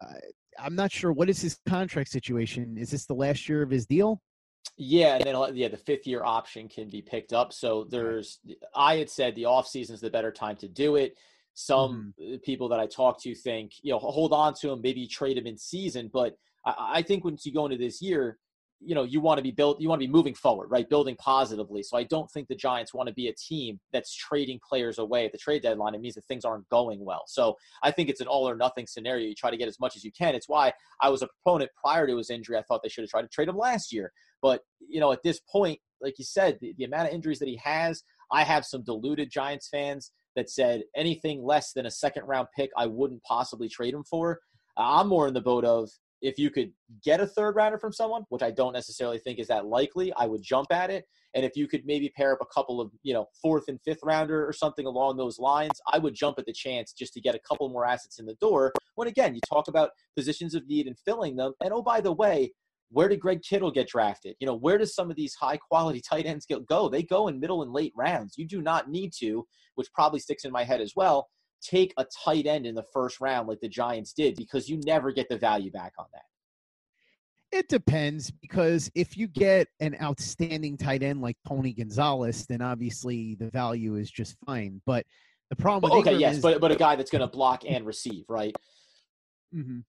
[0.00, 0.14] Uh,
[0.58, 2.76] I'm not sure what is his contract situation.
[2.78, 4.20] Is this the last year of his deal?
[4.76, 7.52] Yeah, and then yeah, the fifth year option can be picked up.
[7.52, 8.40] So there's,
[8.74, 11.16] I had said the off season is the better time to do it.
[11.54, 12.36] Some mm-hmm.
[12.38, 15.46] people that I talk to think, you know, hold on to him, maybe trade him
[15.46, 16.10] in season.
[16.12, 18.38] But I, I think once you go into this year,
[18.80, 20.88] you know you want to be built you want to be moving forward right?
[20.88, 21.82] Building positively.
[21.82, 25.24] So i don't think the giants want to be a team that's trading players away
[25.26, 25.94] at the trade deadline.
[25.94, 27.24] It means that things aren't going well.
[27.26, 29.26] So i think it's an all or nothing scenario.
[29.26, 30.34] You try to get as much as you can.
[30.34, 32.56] It's why i was a proponent prior to his injury.
[32.56, 34.12] I thought they should have tried to trade him last year.
[34.42, 37.48] But you know at this point like you said the, the amount of injuries that
[37.48, 42.24] he has i have some deluded giants fans that said anything less than a second
[42.26, 44.40] round pick i wouldn't possibly trade him for.
[44.76, 45.90] I'm more in the boat of
[46.24, 46.72] if you could
[47.04, 50.24] get a third rounder from someone, which I don't necessarily think is that likely, I
[50.24, 51.04] would jump at it.
[51.34, 53.98] And if you could maybe pair up a couple of, you know, fourth and fifth
[54.02, 57.34] rounder or something along those lines, I would jump at the chance just to get
[57.34, 58.72] a couple more assets in the door.
[58.94, 61.52] When again, you talk about positions of need and filling them.
[61.62, 62.52] And oh, by the way,
[62.90, 64.34] where did Greg Kittle get drafted?
[64.40, 66.88] You know, where does some of these high quality tight ends go?
[66.88, 68.38] They go in middle and late rounds.
[68.38, 71.28] You do not need to, which probably sticks in my head as well
[71.62, 75.12] take a tight end in the first round like the Giants did because you never
[75.12, 76.22] get the value back on that.
[77.52, 83.36] It depends because if you get an outstanding tight end like Tony Gonzalez, then obviously
[83.36, 84.82] the value is just fine.
[84.86, 85.06] But
[85.50, 87.86] the problem, well, okay, yes, is, but but a guy that's going to block and
[87.86, 88.54] receive, right?
[89.54, 89.80] Mm-hmm.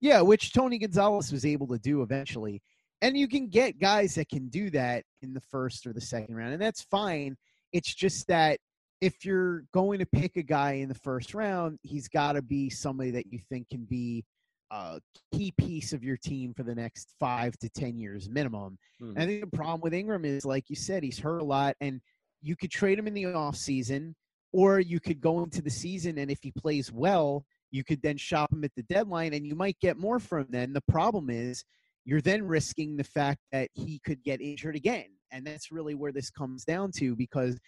[0.00, 2.62] Yeah, which Tony Gonzalez was able to do eventually,
[3.02, 6.36] and you can get guys that can do that in the first or the second
[6.36, 7.36] round, and that's fine.
[7.72, 8.60] It's just that
[9.00, 12.68] if you're going to pick a guy in the first round, he's got to be
[12.68, 14.24] somebody that you think can be
[14.70, 15.00] a
[15.34, 18.78] key piece of your team for the next five to ten years minimum.
[19.02, 19.18] Mm.
[19.18, 22.00] I think the problem with Engram is, like you said, he's hurt a lot, and
[22.42, 24.14] you could trade him in the off season,
[24.52, 28.16] or you could go into the season, and if he plays well, you could then
[28.16, 30.48] shop him at the deadline, and you might get more from him.
[30.50, 31.64] Then the problem is,
[32.04, 36.12] you're then risking the fact that he could get injured again, and that's really where
[36.12, 37.58] this comes down to because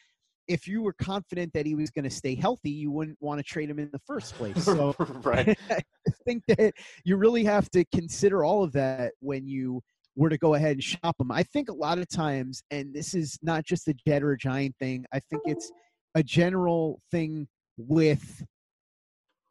[0.48, 3.44] if you were confident that he was going to stay healthy, you wouldn't want to
[3.44, 4.52] trade him in the first place.
[4.72, 5.58] So right.
[5.70, 5.82] I
[6.24, 6.72] think that
[7.04, 9.82] you really have to consider all of that when you
[10.16, 11.30] were to go ahead and shop him.
[11.30, 14.38] I think a lot of times, and this is not just a Jet or a
[14.38, 15.70] Giant thing, I think it's
[16.14, 18.44] a general thing with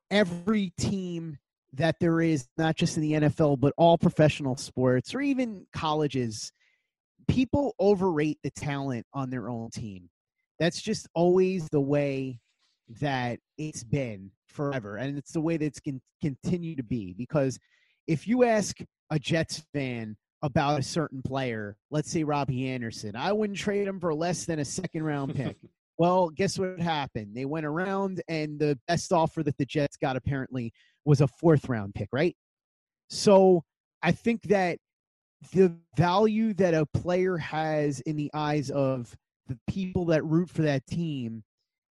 [0.10, 1.38] every team
[1.74, 6.52] that there is, not just in the NFL, but all professional sports or even colleges.
[7.28, 10.10] People overrate the talent on their own team
[10.62, 12.39] that's just always the way
[13.01, 17.57] that it's been forever and it's the way that it's can continue to be because
[18.07, 18.78] if you ask
[19.09, 23.99] a jets fan about a certain player let's say robbie anderson i wouldn't trade him
[23.99, 25.57] for less than a second round pick.
[25.97, 27.36] Well guess what happened?
[27.36, 30.74] They went around and the best offer that the jets got apparently
[31.05, 32.36] was a fourth round pick right?
[33.09, 33.64] So
[34.01, 34.80] i think that
[35.53, 39.16] the value that a player has in the eyes of
[39.52, 41.43] the people that root for that team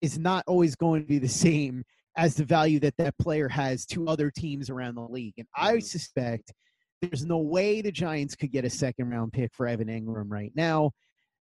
[0.02, 1.84] is not always going to be the same
[2.16, 5.36] as the value that that player has to other teams around the league.
[5.38, 5.80] And I mm-hmm.
[5.82, 6.54] suspect
[7.02, 10.52] there's no way the Giants could get a second round pick for Evan Engram right
[10.56, 10.92] now.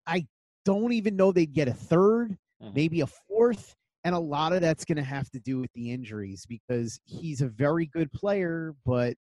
[0.05, 0.27] I
[0.65, 2.73] don't even know they'd get a 3rd mm-hmm.
[2.73, 3.75] maybe a fourth.
[4.05, 7.41] And a lot of that's going to have to do with the injuries because he's
[7.41, 9.15] a very good player, but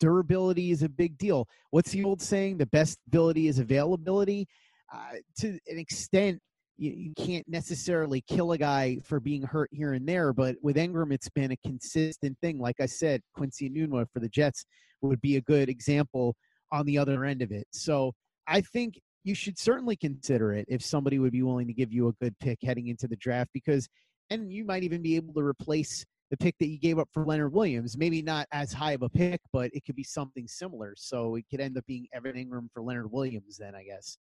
[0.00, 1.46] durability is a big deal.
[1.70, 2.56] What's the old saying?
[2.56, 4.48] The best ability is availability.
[4.92, 6.38] Uh, to an extent,
[6.76, 10.32] you, you, can't necessarily kill a guy for being hurt here and there.
[10.32, 12.58] But with Engram, it's been a consistent thing.
[12.58, 14.64] Like I said, Quincy Enunwa for the Jets
[15.00, 16.34] would be a good example
[16.70, 17.66] on the other end of it.
[17.72, 18.12] So
[18.46, 22.08] I think you should certainly consider it if somebody would be willing to give you
[22.08, 23.88] a good pick heading into the draft because,
[24.30, 27.24] and you might even be able to replace the pick that you gave up for
[27.24, 27.96] Leonard Williams.
[27.96, 30.94] Maybe not as high of a pick, but it could be something similar.
[30.96, 34.16] So it could end up being Evan Engram for Leonard Williams, then I guess.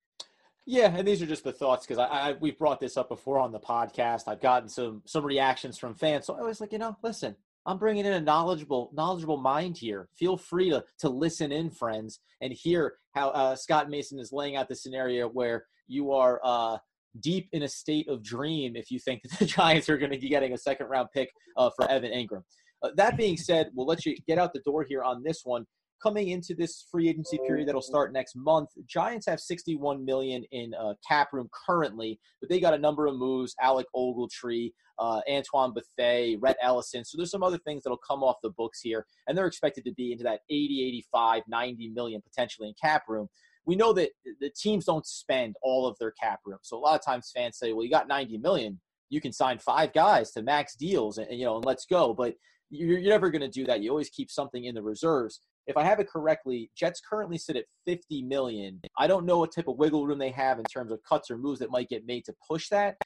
[0.69, 3.39] Yeah, and these are just the thoughts because I, I we've brought this up before
[3.39, 4.25] on the podcast.
[4.27, 7.37] I've gotten some some reactions from fans, so I was like, you know, listen,
[7.67, 10.09] I'm bringing in a knowledgeable knowledgeable mind here.
[10.19, 14.57] Feel free to to listen in, friends, and hear how uh, Scott Mason is laying
[14.57, 16.79] out the scenario where you are uh,
[17.21, 20.19] deep in a state of dream if you think that the Giants are going to
[20.19, 22.43] be getting a second round pick uh, for Evan Engram.
[22.83, 25.65] Uh, that being said, we'll let you get out the door here on this one
[26.03, 30.75] coming into this free agency period that'll start next month, Giants have 61 million in
[30.75, 35.73] uh, cap room currently, but they got a number of moves: Alec Ogletree, uh, Antoine
[35.73, 37.05] Bethea, Rhett Ellison.
[37.05, 39.93] So there's some other things that'll come off the books here, and they're expected to
[39.93, 43.29] be into that 80, 85, 90 million potentially in cap room.
[43.65, 46.99] We know that the teams don't spend all of their cap room, so a lot
[46.99, 50.43] of times fans say, "Well, you got 90 million, you can sign five guys to
[50.43, 52.35] max deals, and, you know, and let's go." But
[52.71, 53.81] you're never going to do that.
[53.81, 57.57] You always keep something in the reserves if I have it correctly, Jets currently sit
[57.57, 58.81] at 50 million.
[58.99, 61.39] I don't know what type of wiggle room they have in terms of cuts or
[61.39, 62.97] moves that might get made to push that,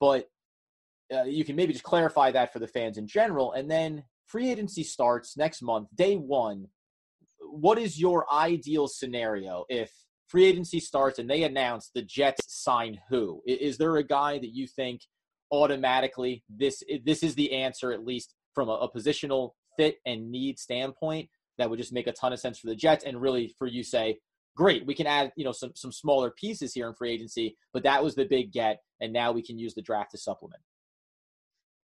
[0.00, 0.26] but
[1.14, 3.52] uh, you can maybe just clarify that for the fans in general.
[3.52, 6.66] And then free agency starts next month, day one.
[7.40, 9.90] What is your ideal scenario if
[10.26, 13.42] free agency starts and they announce the Jets sign who?
[13.46, 15.02] Is there a guy that you think
[15.50, 20.58] automatically this this is the answer at least from a, a positional fit and need
[20.58, 21.26] standpoint
[21.58, 23.82] that would just make a ton of sense for the Jets and really for you
[23.82, 24.18] say
[24.56, 27.82] great we can add you know some some smaller pieces here in free agency but
[27.84, 30.60] that was the big get and now we can use the draft to supplement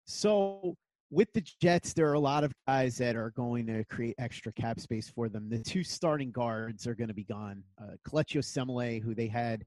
[0.05, 0.75] so
[1.09, 4.51] with the Jets, there are a lot of guys that are going to create extra
[4.51, 5.49] cap space for them.
[5.49, 7.63] The two starting guards are going to be gone.
[7.81, 9.63] Uh, Kelechi Osemele, who they had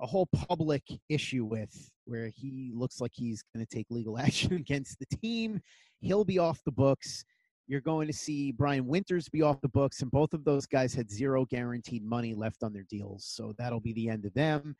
[0.00, 4.54] a whole public issue with, where he looks like he's going to take legal action
[4.54, 5.60] against the team.
[6.00, 7.24] He'll be off the books.
[7.68, 10.94] You're going to see Brian Winters be off the books, and both of those guys
[10.94, 13.24] had zero guaranteed money left on their deals.
[13.24, 14.76] So that'll be the end of them.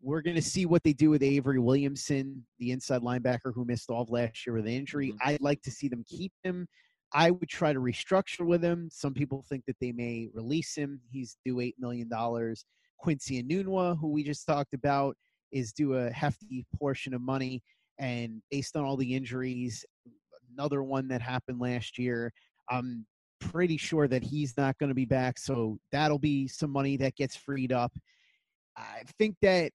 [0.00, 3.90] We're going to see what they do with Avery Williamson, the inside linebacker who missed
[3.90, 5.10] all of last year with an injury.
[5.10, 5.28] Mm-hmm.
[5.28, 6.66] I'd like to see them keep him.
[7.12, 8.88] I would try to restructure with him.
[8.90, 11.00] Some people think that they may release him.
[11.10, 12.10] He's due $8 million.
[12.98, 15.16] Quincy Enunwa, who we just talked about,
[15.52, 17.62] is due a hefty portion of money.
[17.98, 19.84] And based on all the injuries,
[20.56, 22.32] another one that happened last year,
[22.70, 23.06] I'm
[23.40, 25.38] pretty sure that he's not going to be back.
[25.38, 27.92] So that'll be some money that gets freed up.
[28.76, 29.72] I think that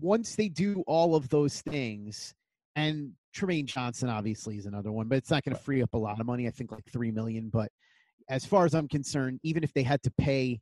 [0.00, 2.34] once they do all of those things,
[2.76, 5.98] and Trumaine Johnson obviously is another one, but it's not going to free up a
[5.98, 6.46] lot of money.
[6.46, 7.48] I think like three million.
[7.48, 7.70] But
[8.28, 10.60] as far as I'm concerned, even if they had to pay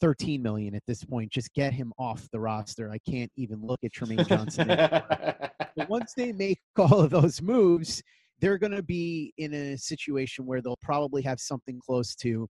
[0.00, 2.90] 13 million at this point, just get him off the roster.
[2.90, 4.68] I can't even look at Trumaine Johnson.
[5.76, 8.02] but once they make all of those moves,
[8.40, 12.48] they're going to be in a situation where they'll probably have something close to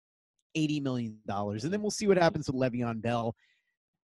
[0.54, 2.24] 80 million dollars, and then we'll see what mm-hmm.
[2.24, 3.34] happens with Le'Veon Bell.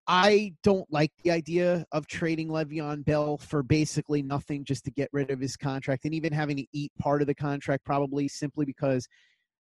[0.09, 5.09] I don't like the idea of trading Le'Veon Bell for basically nothing just to get
[5.13, 8.65] rid of his contract and even having to eat part of the contract, probably simply
[8.65, 9.09] because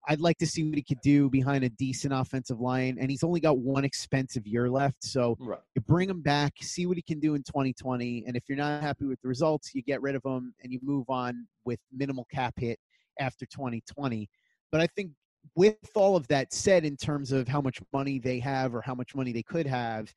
[0.07, 2.97] I'd like to see what he could do behind a decent offensive line.
[2.99, 5.03] And he's only got one expensive year left.
[5.03, 5.59] So right.
[5.75, 8.25] you bring him back, see what he can do in 2020.
[8.27, 10.79] And if you're not happy with the results, you get rid of him and you
[10.83, 12.79] move on with minimal cap hit
[13.19, 14.29] after 2020.
[14.71, 15.11] But I think
[15.55, 18.95] with all of that said, in terms of how much money they have or how
[18.95, 20.13] much money they could have,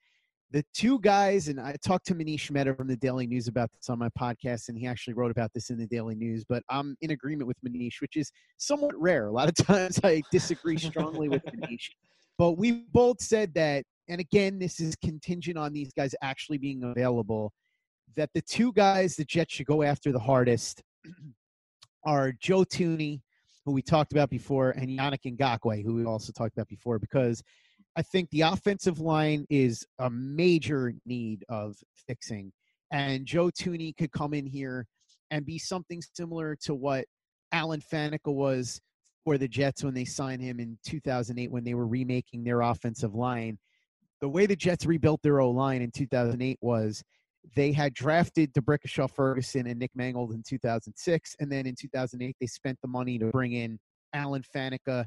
[0.50, 3.90] the two guys, and I talked to Manish Mehta from the Daily News about this
[3.90, 6.44] on my podcast, and he actually wrote about this in the Daily News.
[6.48, 9.26] But I'm in agreement with Manish, which is somewhat rare.
[9.26, 11.90] A lot of times I disagree strongly with Manish,
[12.38, 16.82] but we both said that, and again, this is contingent on these guys actually being
[16.82, 17.52] available.
[18.16, 20.82] That the two guys the Jets should go after the hardest
[22.06, 23.20] are Joe Thuney,
[23.66, 27.42] who we talked about before, and Yannick Ngakoue, who we also talked about before, because
[27.98, 31.74] I think the offensive line is a major need of
[32.06, 32.52] fixing.
[32.92, 34.86] And Joe Thuney could come in here
[35.32, 37.06] and be something similar to what
[37.50, 38.80] Alan Faneca was
[39.24, 43.16] for the Jets when they signed him in 2008 when they were remaking their offensive
[43.16, 43.58] line.
[44.20, 47.02] The way the Jets rebuilt their O line in 2008 was
[47.56, 51.34] they had drafted D'Brickashaw Ferguson and Nick Mangold in 2006.
[51.40, 53.76] And then in 2008, they spent the money to bring in
[54.12, 55.04] Alan Faneca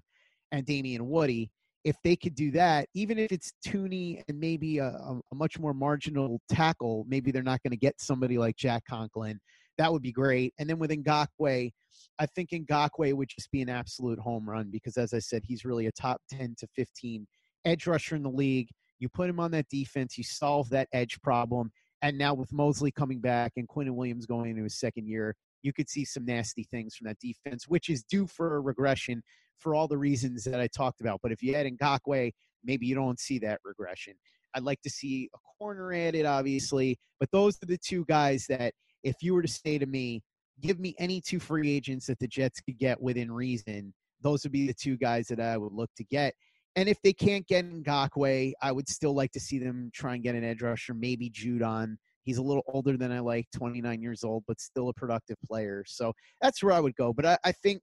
[0.51, 1.49] and Damien Woody
[1.83, 5.73] if they could do that, even if it's Thuney and maybe a, a much more
[5.73, 9.39] marginal tackle, maybe they're not going to get somebody like Jack Conklin.
[9.77, 10.53] That would be great.
[10.59, 11.71] And then with Ngakoue,
[12.19, 15.65] I think Ngakoue would just be an absolute home run because, as I said, he's
[15.65, 17.25] really a top 10 to 15
[17.65, 18.69] edge rusher in the league.
[18.99, 21.71] You put him on that defense, you solve that edge problem.
[22.03, 25.73] And now with Mosley coming back and Quinnen Williams going into his second year, you
[25.73, 29.21] could see some nasty things from that defense, which is due for a regression
[29.61, 31.19] for all the reasons that I talked about.
[31.21, 32.31] But if you add Ngakoue,
[32.63, 34.13] maybe you don't see that regression.
[34.53, 38.73] I'd like to see a corner added, obviously, but those are the two guys that,
[39.03, 40.21] if you were to say to me,
[40.59, 44.51] give me any two free agents that the Jets could get within reason, those would
[44.51, 46.33] be the two guys that I would look to get.
[46.75, 50.23] And if they can't get Ngakoue, I would still like to see them try and
[50.23, 51.97] get an edge rusher, maybe Judon.
[52.23, 55.83] He's a little older than I like, 29 years old, but still a productive player.
[55.87, 57.11] So that's where I would go.
[57.11, 57.81] But I, I think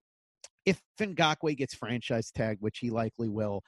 [0.69, 3.63] if Ngakoue gets franchise tag, which he likely will,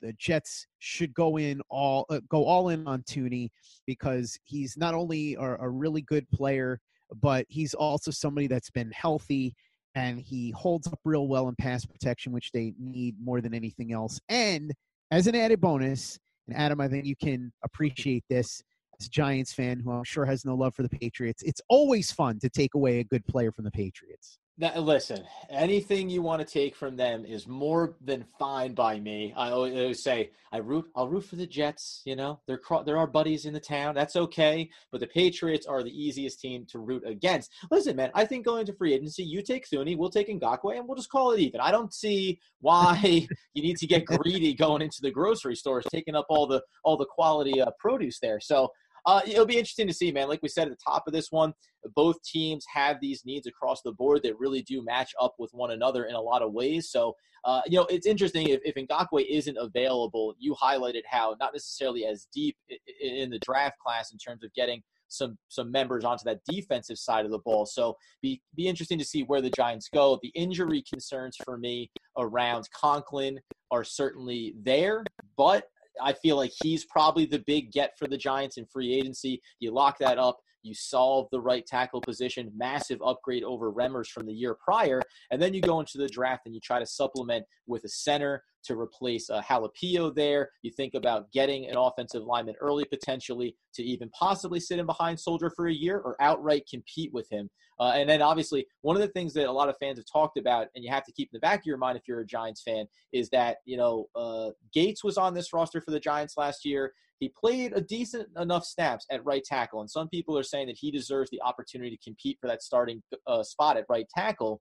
[0.00, 3.50] the Jets should go in all uh, go all in on Thuney
[3.86, 6.80] because he's not only a, a really good player,
[7.20, 9.54] but he's also somebody that's been healthy
[9.94, 13.92] and he holds up real well in pass protection, which they need more than anything
[13.92, 14.20] else.
[14.28, 14.72] And
[15.10, 18.62] as an added bonus, and Adam, I think you can appreciate this
[19.00, 21.42] as a Giants fan who I'm sure has no love for the Patriots.
[21.42, 24.38] It's always fun to take away a good player from the Patriots.
[24.60, 29.32] That, listen, anything you want to take from them is more than fine by me.
[29.36, 30.86] I always say I root.
[30.96, 32.02] I'll root for the Jets.
[32.04, 33.94] You know, they're they're our buddies in the town.
[33.94, 34.68] That's okay.
[34.90, 37.52] But the Patriots are the easiest team to root against.
[37.70, 40.88] Listen, man, I think going to free agency, you take Thuney, we'll take Ngakoue, and
[40.88, 41.60] we'll just call it even.
[41.60, 42.98] I don't see why
[43.54, 46.96] you need to get greedy going into the grocery stores, taking up all the all
[46.96, 48.40] the quality uh, produce there.
[48.40, 48.72] So
[49.06, 50.28] uh, it'll be interesting to see, man.
[50.28, 51.52] Like we said at the top of this one,
[51.94, 55.70] both teams have these needs across the board that really do match up with one
[55.70, 56.90] another in a lot of ways.
[56.90, 61.52] So, uh, you know, it's interesting if, if Ngakoue isn't available, you highlighted how not
[61.52, 62.56] necessarily as deep
[63.00, 67.24] in the draft class in terms of getting some some members onto that defensive side
[67.24, 67.66] of the ball.
[67.66, 70.18] So be be interesting to see where the Giants go.
[70.22, 73.40] The injury concerns for me around Conklin
[73.70, 75.04] are certainly there,
[75.36, 75.64] but
[76.02, 79.40] I feel like he's probably the big get for the Giants in free agency.
[79.60, 80.38] You lock that up.
[80.62, 85.40] You solve the right tackle position, massive upgrade over Remmers from the year prior, and
[85.40, 88.78] then you go into the draft and you try to supplement with a center to
[88.78, 90.50] replace a Halapio there.
[90.62, 95.18] You think about getting an offensive lineman early potentially to even possibly sit in behind
[95.18, 97.50] Solder for a year or outright compete with him.
[97.80, 100.36] Uh, and then obviously one of the things that a lot of fans have talked
[100.36, 102.26] about, and you have to keep in the back of your mind if you're a
[102.26, 106.36] Giants fan, is that you know uh, Gates was on this roster for the Giants
[106.36, 106.92] last year.
[107.20, 110.78] He played a decent enough snaps at right tackle, and some people are saying that
[110.78, 114.60] he deserves the opportunity to compete for that starting uh, spot at right tackle.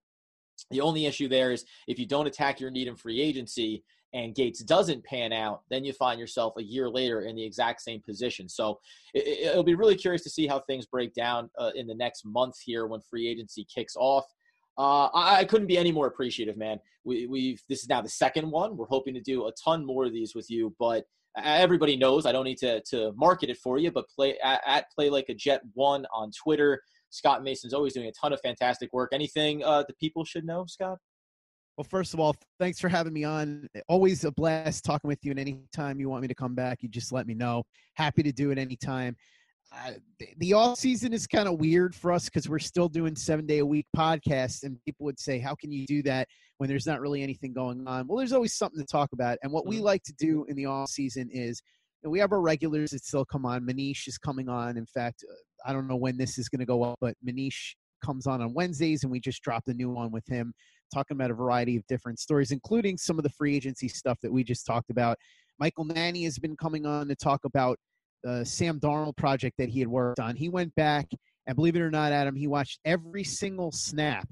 [0.71, 3.83] The only issue there is if you don't attack your need in free agency
[4.13, 7.81] and Gates doesn't pan out, then you find yourself a year later in the exact
[7.81, 8.47] same position.
[8.47, 8.79] So
[9.13, 12.25] it, will be really curious to see how things break down uh, in the next
[12.25, 14.25] month here when free agency kicks off.
[14.77, 16.79] Uh, I, I, couldn't be any more appreciative, man.
[17.03, 18.77] We, we've this is now the second one.
[18.77, 21.05] We're hoping to do a ton more of these with you, but
[21.43, 23.91] everybody knows I don't need to to market it for you.
[23.91, 26.81] But play at, at play like a Jet one on Twitter.
[27.09, 29.09] Scott Mason's always doing a ton of fantastic work.
[29.13, 30.99] Anything uh, the people should know, Scott?
[31.77, 33.67] Well, first of all, thanks for having me on.
[33.87, 35.29] Always a blast talking with you.
[35.29, 37.63] And anytime you want me to come back, you just let me know.
[37.93, 39.15] Happy to do it anytime.
[39.71, 39.91] Uh,
[40.39, 43.59] the, off season is kind of weird for us because we're still doing seven day
[43.59, 47.01] a week podcasts, and people would say, "How can you do that when there's not
[47.01, 49.85] really anything going on?" Well, there's always something to talk about, and what we mm-hmm.
[49.85, 51.61] like to do in the off season is
[52.01, 53.65] we have our regulars that still come on.
[53.65, 54.77] Manish is coming on.
[54.77, 55.25] In fact,
[55.65, 58.53] I don't know when this is going to go up, but Manish comes on on
[58.53, 60.53] Wednesdays, and we just dropped a new one with him
[60.93, 64.31] talking about a variety of different stories, including some of the free agency stuff that
[64.31, 65.17] we just talked about.
[65.59, 67.77] Michael Nania has been coming on to talk about
[68.23, 70.35] the Sam Darnold project that he had worked on.
[70.35, 71.07] He went back
[71.47, 74.27] and believe it or not, Adam, he watched every single snap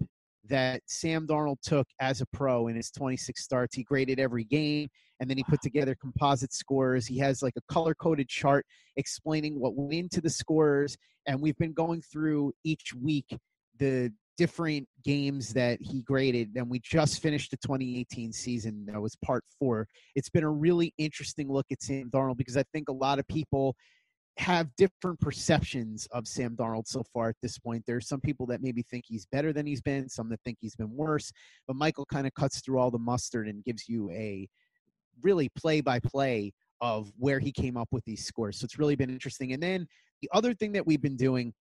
[0.48, 3.76] that Sam Darnold took as a pro in his 26 starts.
[3.76, 4.90] He graded every game
[5.20, 7.08] and then he put together composite scores.
[7.08, 8.66] He has like a color coded chart
[8.98, 10.98] explaining what went into the scores.
[11.26, 13.36] And we've been going through each week
[13.78, 19.16] the different games that he graded and we just finished the 2018 season that was
[19.24, 19.88] part four.
[20.16, 23.28] It's been a really interesting look at sam darnold because i think a lot of
[23.28, 23.76] people
[24.38, 27.84] have different perceptions of sam darnold so far at this point.
[27.88, 30.76] There's some people that maybe think he's better than he's been some that think he's
[30.76, 31.32] been worse
[31.68, 34.48] but michael kind of cuts through all the mustard and gives you a
[35.22, 38.60] really play by play of where he came up with these scores.
[38.60, 39.54] So it's really been interesting.
[39.54, 39.88] And then
[40.22, 41.54] the other thing that we've been doing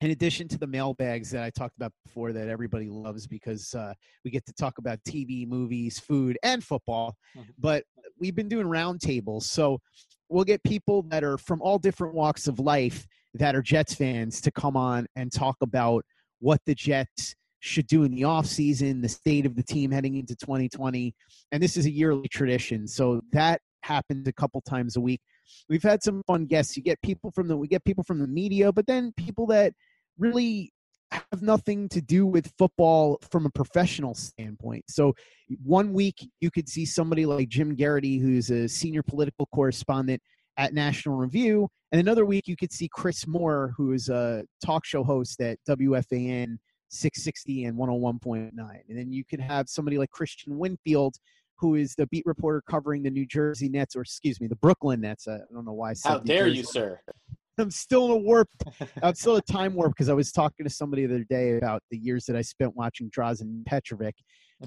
[0.00, 3.94] in addition to the mailbags that I talked about before that everybody loves because uh,
[4.24, 7.16] we get to talk about TV, movies, food, and football.
[7.36, 7.50] Mm-hmm.
[7.58, 7.84] But
[8.18, 9.44] we've been doing roundtables.
[9.44, 9.80] So
[10.28, 14.40] we'll get people that are from all different walks of life that are Jets fans
[14.42, 16.04] to come on and talk about
[16.40, 20.36] what the Jets should do in the offseason, the state of the team heading into
[20.36, 21.14] 2020.
[21.52, 22.86] And this is a yearly tradition.
[22.86, 25.20] So that happens a couple times a week.
[25.68, 26.76] We've had some fun guests.
[26.76, 29.72] You get people from the we get people from the media, but then people that
[30.18, 30.72] really
[31.12, 34.84] have nothing to do with football from a professional standpoint.
[34.88, 35.14] So
[35.62, 40.20] one week you could see somebody like Jim Geraghty, who's a senior political correspondent
[40.56, 44.84] at National Review, and another week you could see Chris Moore, who is a talk
[44.84, 46.56] show host at WFAN
[46.88, 48.50] 660 and 101.9.
[48.88, 51.16] And then you could have somebody like Kristian Winfield,
[51.58, 55.00] who is the beat reporter covering the New Jersey Nets, or excuse me, the Brooklyn
[55.00, 55.26] Nets.
[55.28, 56.08] I don't know why I said.
[56.08, 57.00] How dare you, sir?
[57.58, 58.48] I'm still in a warp.
[59.02, 61.82] I'm still a time warp because I was talking to somebody the other day about
[61.90, 64.14] the years that I spent watching Drazen Petrovic.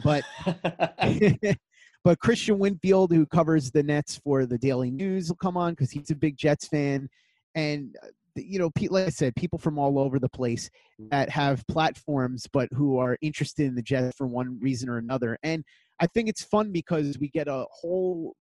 [0.03, 0.24] But
[2.03, 5.91] but Kristian Winfield, who covers the Nets for the Daily News, will come on because
[5.91, 7.10] he's a big Jets fan.
[7.53, 10.70] And uh, you know, like I said, people from all over the place
[11.11, 15.38] that have platforms, but who are interested in the Jets for one reason or another.
[15.44, 15.64] And
[16.00, 18.36] I think it's fun because we get a whole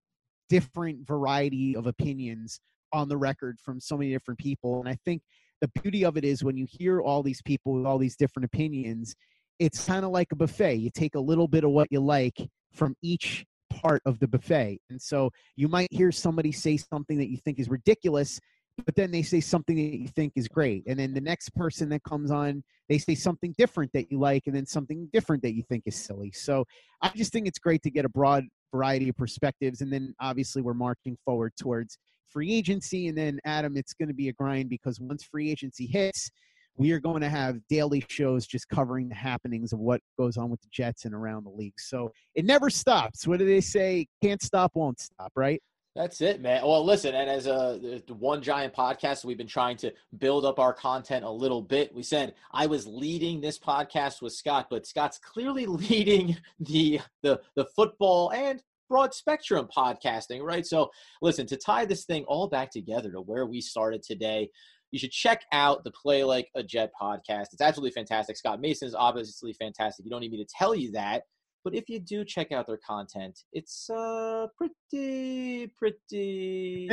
[0.49, 2.59] different variety of opinions
[2.93, 4.79] on the record from so many different people.
[4.79, 5.21] And I think
[5.61, 8.45] the beauty of it is when you hear all these people with all these different
[8.45, 9.15] opinions,
[9.59, 10.75] it's kind of like a buffet.
[10.75, 14.79] You take a little bit of what you like from each part of the buffet.
[14.89, 18.39] And so you might hear somebody say something that you think is ridiculous,
[18.85, 20.83] but then they say something that you think is great.
[20.87, 24.43] And then the next person that comes on, they say something different that you like,
[24.45, 26.31] and then something different that you think is silly.
[26.31, 26.65] So
[27.01, 29.81] I just think it's great to get a broad variety of perspectives.
[29.81, 31.97] And then obviously we're marching forward towards
[32.29, 33.07] free agency.
[33.07, 36.29] And then Adam, it's going to be a grind because once free agency hits,
[36.75, 40.49] we are going to have daily shows just covering the happenings of what goes on
[40.49, 41.79] with the Jets and around the league.
[41.79, 43.25] So it never stops.
[43.25, 44.05] What do they say?
[44.21, 45.61] Can't stop, won't stop, right?
[45.97, 46.61] That's it, man.
[46.63, 50.71] Well, listen, and as a one giant podcast, we've been trying to build up our
[50.71, 51.91] content a little bit.
[51.91, 57.41] We said I was leading this podcast with Scott, but Scott's clearly leading the the
[57.55, 60.67] the football and broad spectrum podcasting, right?
[60.67, 60.91] So,
[61.23, 64.51] listen, to tie this thing all back together to where we started today,
[64.91, 67.47] you should check out the Play Like a Jet podcast.
[67.53, 68.37] It's absolutely fantastic.
[68.37, 70.05] Scott Mason is obviously fantastic.
[70.05, 71.23] You don't need me to tell you that.
[71.63, 76.87] But if you do check out their content, it's uh pretty, pretty,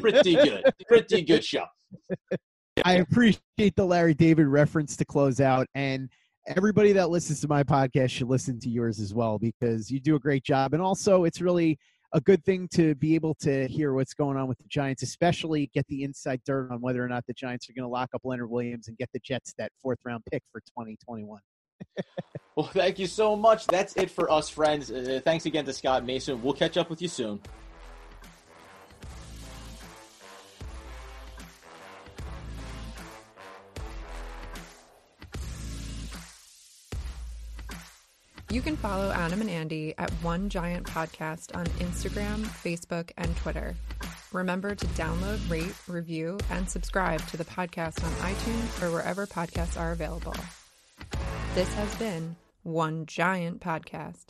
[0.00, 0.64] pretty good.
[0.88, 1.64] Pretty good show.
[2.84, 5.66] I appreciate the Larry David reference to close out.
[5.74, 6.08] And
[6.48, 10.16] everybody that listens to my podcast should listen to yours as well because you do
[10.16, 10.74] a great job.
[10.74, 11.78] And also, it's really
[12.14, 15.70] a good thing to be able to hear what's going on with the Giants, especially
[15.72, 18.20] get the inside dirt on whether or not the Giants are going to lock up
[18.24, 21.40] Leonard Williams and get the Jets that fourth round pick for 2021.
[22.56, 23.66] well, thank you so much.
[23.66, 24.90] That's it for us, friends.
[24.90, 26.42] Uh, thanks again to Scott Mason.
[26.42, 27.40] We'll catch up with you soon.
[38.50, 43.74] You can follow Adam and Andy at One Giant Podcast on Instagram, Facebook, and Twitter.
[44.30, 49.80] Remember to download, rate, review, and subscribe to the podcast on iTunes or wherever podcasts
[49.80, 50.36] are available.
[51.54, 54.26] This has been One Giant Podcast.